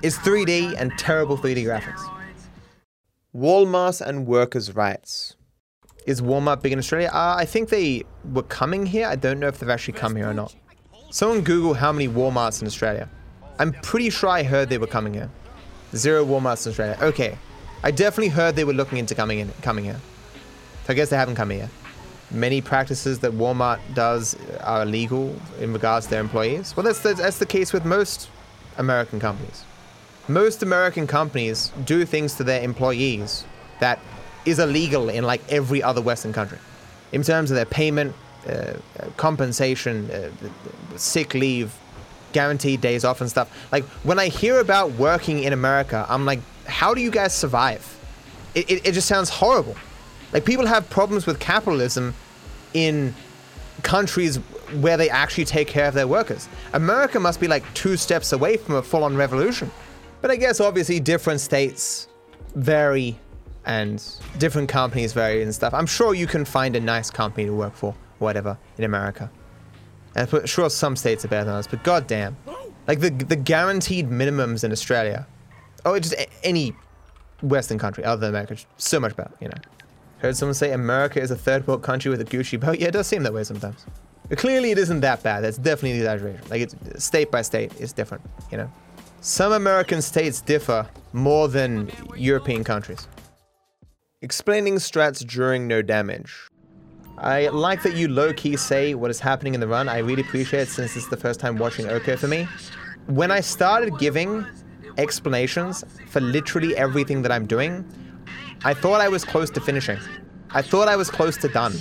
It's 0.01 0.17
3D 0.17 0.75
and 0.77 0.91
terrible 0.97 1.37
3D 1.37 1.63
graphics. 1.63 2.01
Walmart 3.35 4.01
and 4.01 4.27
workers' 4.27 4.75
rights. 4.75 5.35
Is 6.05 6.21
Walmart 6.21 6.61
big 6.61 6.73
in 6.73 6.79
Australia? 6.79 7.09
Uh, 7.13 7.35
I 7.37 7.45
think 7.45 7.69
they 7.69 8.03
were 8.33 8.43
coming 8.43 8.85
here. 8.85 9.07
I 9.07 9.15
don't 9.15 9.39
know 9.39 9.47
if 9.47 9.59
they've 9.59 9.69
actually 9.69 9.97
come 9.97 10.15
here 10.17 10.29
or 10.29 10.33
not. 10.33 10.53
Someone 11.11 11.41
Google 11.41 11.73
how 11.75 11.91
many 11.93 12.09
Walmarts 12.09 12.61
in 12.61 12.67
Australia. 12.67 13.07
I'm 13.59 13.73
pretty 13.81 14.09
sure 14.09 14.29
I 14.29 14.43
heard 14.43 14.69
they 14.69 14.77
were 14.77 14.87
coming 14.87 15.13
here. 15.13 15.29
Zero 15.95 16.25
Walmarts 16.25 16.65
in 16.65 16.71
Australia. 16.71 16.97
Okay. 17.01 17.37
I 17.83 17.91
definitely 17.91 18.29
heard 18.29 18.55
they 18.55 18.63
were 18.63 18.73
looking 18.73 18.97
into 18.97 19.13
coming 19.13 19.39
in, 19.39 19.51
coming 19.61 19.85
here. 19.85 19.99
So 20.85 20.93
I 20.93 20.95
guess 20.95 21.09
they 21.09 21.17
haven't 21.17 21.35
come 21.35 21.49
here. 21.49 21.69
Many 22.31 22.61
practices 22.61 23.19
that 23.19 23.33
Walmart 23.33 23.79
does 23.93 24.35
are 24.61 24.83
illegal 24.83 25.35
in 25.59 25.73
regards 25.73 26.05
to 26.07 26.11
their 26.11 26.21
employees. 26.21 26.75
Well, 26.75 26.83
that's 26.85 26.99
the, 26.99 27.13
that's 27.13 27.37
the 27.39 27.45
case 27.45 27.73
with 27.73 27.85
most 27.85 28.29
American 28.77 29.19
companies. 29.19 29.65
Most 30.27 30.63
American 30.63 31.05
companies 31.05 31.71
do 31.85 32.05
things 32.05 32.35
to 32.35 32.43
their 32.43 32.63
employees 32.63 33.43
that 33.79 33.99
is 34.45 34.59
illegal 34.59 35.09
in 35.09 35.25
like 35.25 35.41
every 35.51 35.83
other 35.83 36.01
Western 36.01 36.33
country, 36.33 36.59
in 37.11 37.23
terms 37.23 37.51
of 37.51 37.55
their 37.55 37.65
payment, 37.65 38.15
uh, 38.47 38.73
compensation, 39.17 40.09
uh, 40.11 40.29
sick 40.97 41.33
leave, 41.33 41.73
guaranteed 42.33 42.81
days 42.81 43.05
off 43.05 43.21
and 43.21 43.29
stuff. 43.29 43.49
Like 43.71 43.83
when 44.03 44.19
I 44.19 44.27
hear 44.27 44.59
about 44.59 44.91
working 44.93 45.43
in 45.43 45.53
America, 45.53 46.05
I'm 46.09 46.25
like, 46.25 46.39
how 46.67 46.93
do 46.93 47.01
you 47.01 47.11
guys 47.11 47.33
survive? 47.33 47.87
It, 48.55 48.69
it, 48.69 48.87
it 48.87 48.91
just 48.93 49.07
sounds 49.07 49.29
horrible. 49.29 49.75
Like 50.33 50.45
people 50.45 50.65
have 50.65 50.89
problems 50.89 51.25
with 51.25 51.39
capitalism 51.39 52.13
in 52.73 53.13
countries 53.83 54.37
where 54.81 54.97
they 54.97 55.09
actually 55.09 55.45
take 55.45 55.67
care 55.67 55.87
of 55.87 55.93
their 55.93 56.07
workers. 56.07 56.49
America 56.73 57.19
must 57.19 57.39
be 57.39 57.47
like 57.47 57.63
two 57.73 57.95
steps 57.97 58.33
away 58.33 58.57
from 58.57 58.75
a 58.75 58.81
full 58.81 59.03
on 59.03 59.15
revolution. 59.15 59.71
But 60.21 60.31
I 60.31 60.35
guess 60.37 60.59
obviously 60.59 60.99
different 60.99 61.41
states 61.41 62.07
vary 62.55 63.19
and 63.65 64.03
different 64.39 64.69
companies 64.69 65.13
vary 65.13 65.43
and 65.43 65.53
stuff. 65.53 65.73
I'm 65.73 65.85
sure 65.85 66.13
you 66.13 66.27
can 66.27 66.45
find 66.45 66.75
a 66.75 66.79
nice 66.79 67.09
company 67.09 67.45
to 67.45 67.53
work 67.53 67.75
for, 67.75 67.93
whatever, 68.19 68.57
in 68.77 68.83
America. 68.83 69.29
And 70.15 70.29
I'm 70.31 70.45
sure 70.45 70.69
some 70.69 70.95
states 70.95 71.25
are 71.25 71.27
better 71.27 71.45
than 71.45 71.53
others, 71.53 71.67
but 71.67 71.83
goddamn. 71.83 72.37
Like 72.87 72.99
the, 72.99 73.09
the 73.09 73.35
guaranteed 73.35 74.09
minimums 74.09 74.63
in 74.63 74.71
Australia, 74.71 75.25
oh, 75.85 75.97
just 75.99 76.13
a- 76.13 76.29
any 76.43 76.75
Western 77.41 77.79
country 77.79 78.03
other 78.03 78.19
than 78.21 78.29
America, 78.29 78.57
so 78.77 78.99
much 78.99 79.15
better, 79.15 79.31
you 79.39 79.47
know. 79.47 79.57
Heard 80.19 80.37
someone 80.37 80.53
say 80.53 80.71
America 80.71 81.19
is 81.21 81.31
a 81.31 81.35
third 81.35 81.67
world 81.67 81.83
country 81.83 82.09
with 82.09 82.21
a 82.21 82.25
Gucci 82.25 82.59
belt. 82.59 82.79
Yeah, 82.79 82.87
it 82.87 82.91
does 82.91 83.07
seem 83.07 83.23
that 83.23 83.33
way 83.33 83.43
sometimes. 83.43 83.85
But 84.29 84.37
clearly, 84.37 84.71
it 84.71 84.77
isn't 84.77 85.01
that 85.01 85.21
bad. 85.21 85.43
That's 85.43 85.57
definitely 85.57 85.91
an 85.91 85.97
exaggeration. 85.97 86.41
Like, 86.49 86.61
it's 86.61 87.03
state 87.03 87.29
by 87.29 87.41
state, 87.41 87.73
it's 87.79 87.91
different, 87.91 88.23
you 88.51 88.57
know. 88.57 88.71
Some 89.21 89.51
American 89.51 90.01
states 90.01 90.41
differ 90.41 90.87
more 91.11 91.47
than 91.47 91.91
European 92.15 92.63
countries. 92.63 93.07
Explaining 94.21 94.75
strats 94.75 95.25
during 95.25 95.67
no 95.67 95.81
damage. 95.81 96.47
I 97.23 97.47
like 97.47 97.83
that 97.83 97.95
you 97.95 98.09
low 98.09 98.33
key 98.33 98.57
say 98.57 98.95
what 98.95 99.09
is 99.09 99.21
happening 99.21 99.53
in 99.53 99.61
the 99.61 99.67
run. 99.67 99.87
I 99.87 99.99
really 99.99 100.23
appreciate 100.23 100.63
it 100.63 100.67
since 100.67 100.97
it's 100.97 101.07
the 101.07 101.15
first 101.15 101.39
time 101.39 101.57
watching 101.57 101.87
OK 101.87 102.17
for 102.17 102.27
me. 102.27 102.49
When 103.07 103.31
I 103.31 103.39
started 103.39 103.97
giving 103.97 104.45
explanations 104.97 105.85
for 106.07 106.19
literally 106.19 106.75
everything 106.75 107.21
that 107.21 107.31
I'm 107.31 107.45
doing, 107.45 107.85
I 108.65 108.73
thought 108.73 108.99
I 108.99 109.07
was 109.07 109.23
close 109.23 109.49
to 109.51 109.61
finishing. 109.61 109.97
I 110.49 110.61
thought 110.61 110.89
I 110.89 110.97
was 110.97 111.09
close 111.09 111.37
to 111.37 111.47
done. 111.47 111.73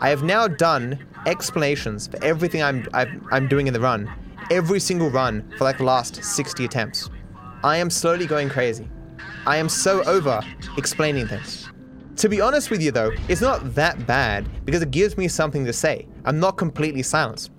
I 0.00 0.08
have 0.08 0.24
now 0.24 0.48
done 0.48 0.98
explanations 1.24 2.08
for 2.08 2.22
everything 2.24 2.60
I'm, 2.60 2.88
I'm, 2.92 3.24
I'm 3.30 3.46
doing 3.46 3.68
in 3.68 3.72
the 3.72 3.80
run, 3.80 4.10
every 4.50 4.80
single 4.80 5.10
run 5.10 5.48
for 5.56 5.62
like 5.62 5.78
the 5.78 5.84
last 5.84 6.24
60 6.24 6.64
attempts. 6.64 7.08
I 7.62 7.76
am 7.76 7.90
slowly 7.90 8.26
going 8.26 8.48
crazy. 8.48 8.88
I 9.46 9.56
am 9.56 9.68
so 9.68 10.02
over 10.04 10.40
explaining 10.76 11.28
things. 11.28 11.69
To 12.20 12.28
be 12.28 12.42
honest 12.42 12.68
with 12.68 12.82
you 12.82 12.90
though, 12.90 13.12
it's 13.30 13.40
not 13.40 13.74
that 13.76 14.06
bad 14.06 14.46
because 14.66 14.82
it 14.82 14.90
gives 14.90 15.16
me 15.16 15.26
something 15.26 15.64
to 15.64 15.72
say. 15.72 16.06
I'm 16.26 16.38
not 16.38 16.58
completely 16.58 17.02
silenced. 17.02 17.50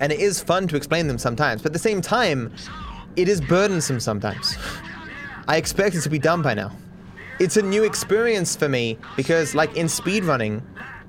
And 0.00 0.12
it 0.12 0.20
is 0.20 0.42
fun 0.42 0.68
to 0.68 0.76
explain 0.76 1.06
them 1.06 1.16
sometimes, 1.16 1.62
but 1.62 1.70
at 1.70 1.72
the 1.72 1.78
same 1.78 2.02
time, 2.02 2.52
it 3.16 3.30
is 3.30 3.40
burdensome 3.40 3.98
sometimes. 3.98 4.58
I 5.48 5.56
expect 5.56 5.94
it 5.94 6.02
to 6.02 6.10
be 6.10 6.18
done 6.18 6.42
by 6.42 6.52
now. 6.52 6.70
It's 7.38 7.56
a 7.56 7.62
new 7.62 7.82
experience 7.82 8.54
for 8.54 8.68
me 8.68 8.98
because, 9.16 9.54
like 9.54 9.74
in 9.74 9.86
speedrunning, 9.86 10.60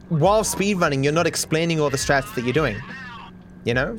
while 0.07 0.43
speedrunning, 0.43 1.03
you're 1.03 1.11
not 1.11 1.27
explaining 1.27 1.81
all 1.81 1.89
the 1.89 1.97
strats 1.97 2.33
that 2.35 2.45
you're 2.45 2.53
doing. 2.53 2.77
You 3.65 3.73
know? 3.73 3.97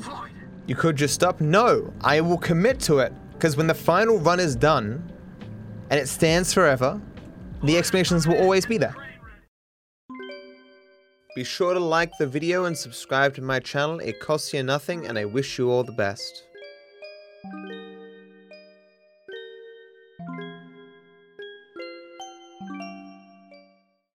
You 0.65 0.73
could 0.73 0.95
just 0.95 1.13
stop. 1.13 1.39
No, 1.39 1.93
I 2.01 2.19
will 2.19 2.39
commit 2.39 2.79
to 2.81 2.97
it 2.97 3.13
because 3.33 3.57
when 3.57 3.67
the 3.67 3.75
final 3.75 4.17
run 4.17 4.39
is 4.39 4.55
done 4.55 5.07
and 5.91 5.99
it 5.99 6.09
stands 6.09 6.51
forever, 6.51 6.99
the 7.61 7.77
explanations 7.77 8.27
will 8.27 8.39
always 8.39 8.65
be 8.65 8.79
there. 8.79 8.95
Be 11.35 11.43
sure 11.43 11.73
to 11.73 11.79
like 11.79 12.15
the 12.19 12.27
video 12.27 12.65
and 12.65 12.77
subscribe 12.77 13.33
to 13.33 13.41
my 13.41 13.59
channel. 13.59 13.99
It 13.99 14.19
costs 14.19 14.53
you 14.53 14.61
nothing 14.61 15.07
and 15.07 15.17
I 15.17 15.25
wish 15.25 15.57
you 15.57 15.71
all 15.71 15.83
the 15.83 15.91
best. 15.91 16.43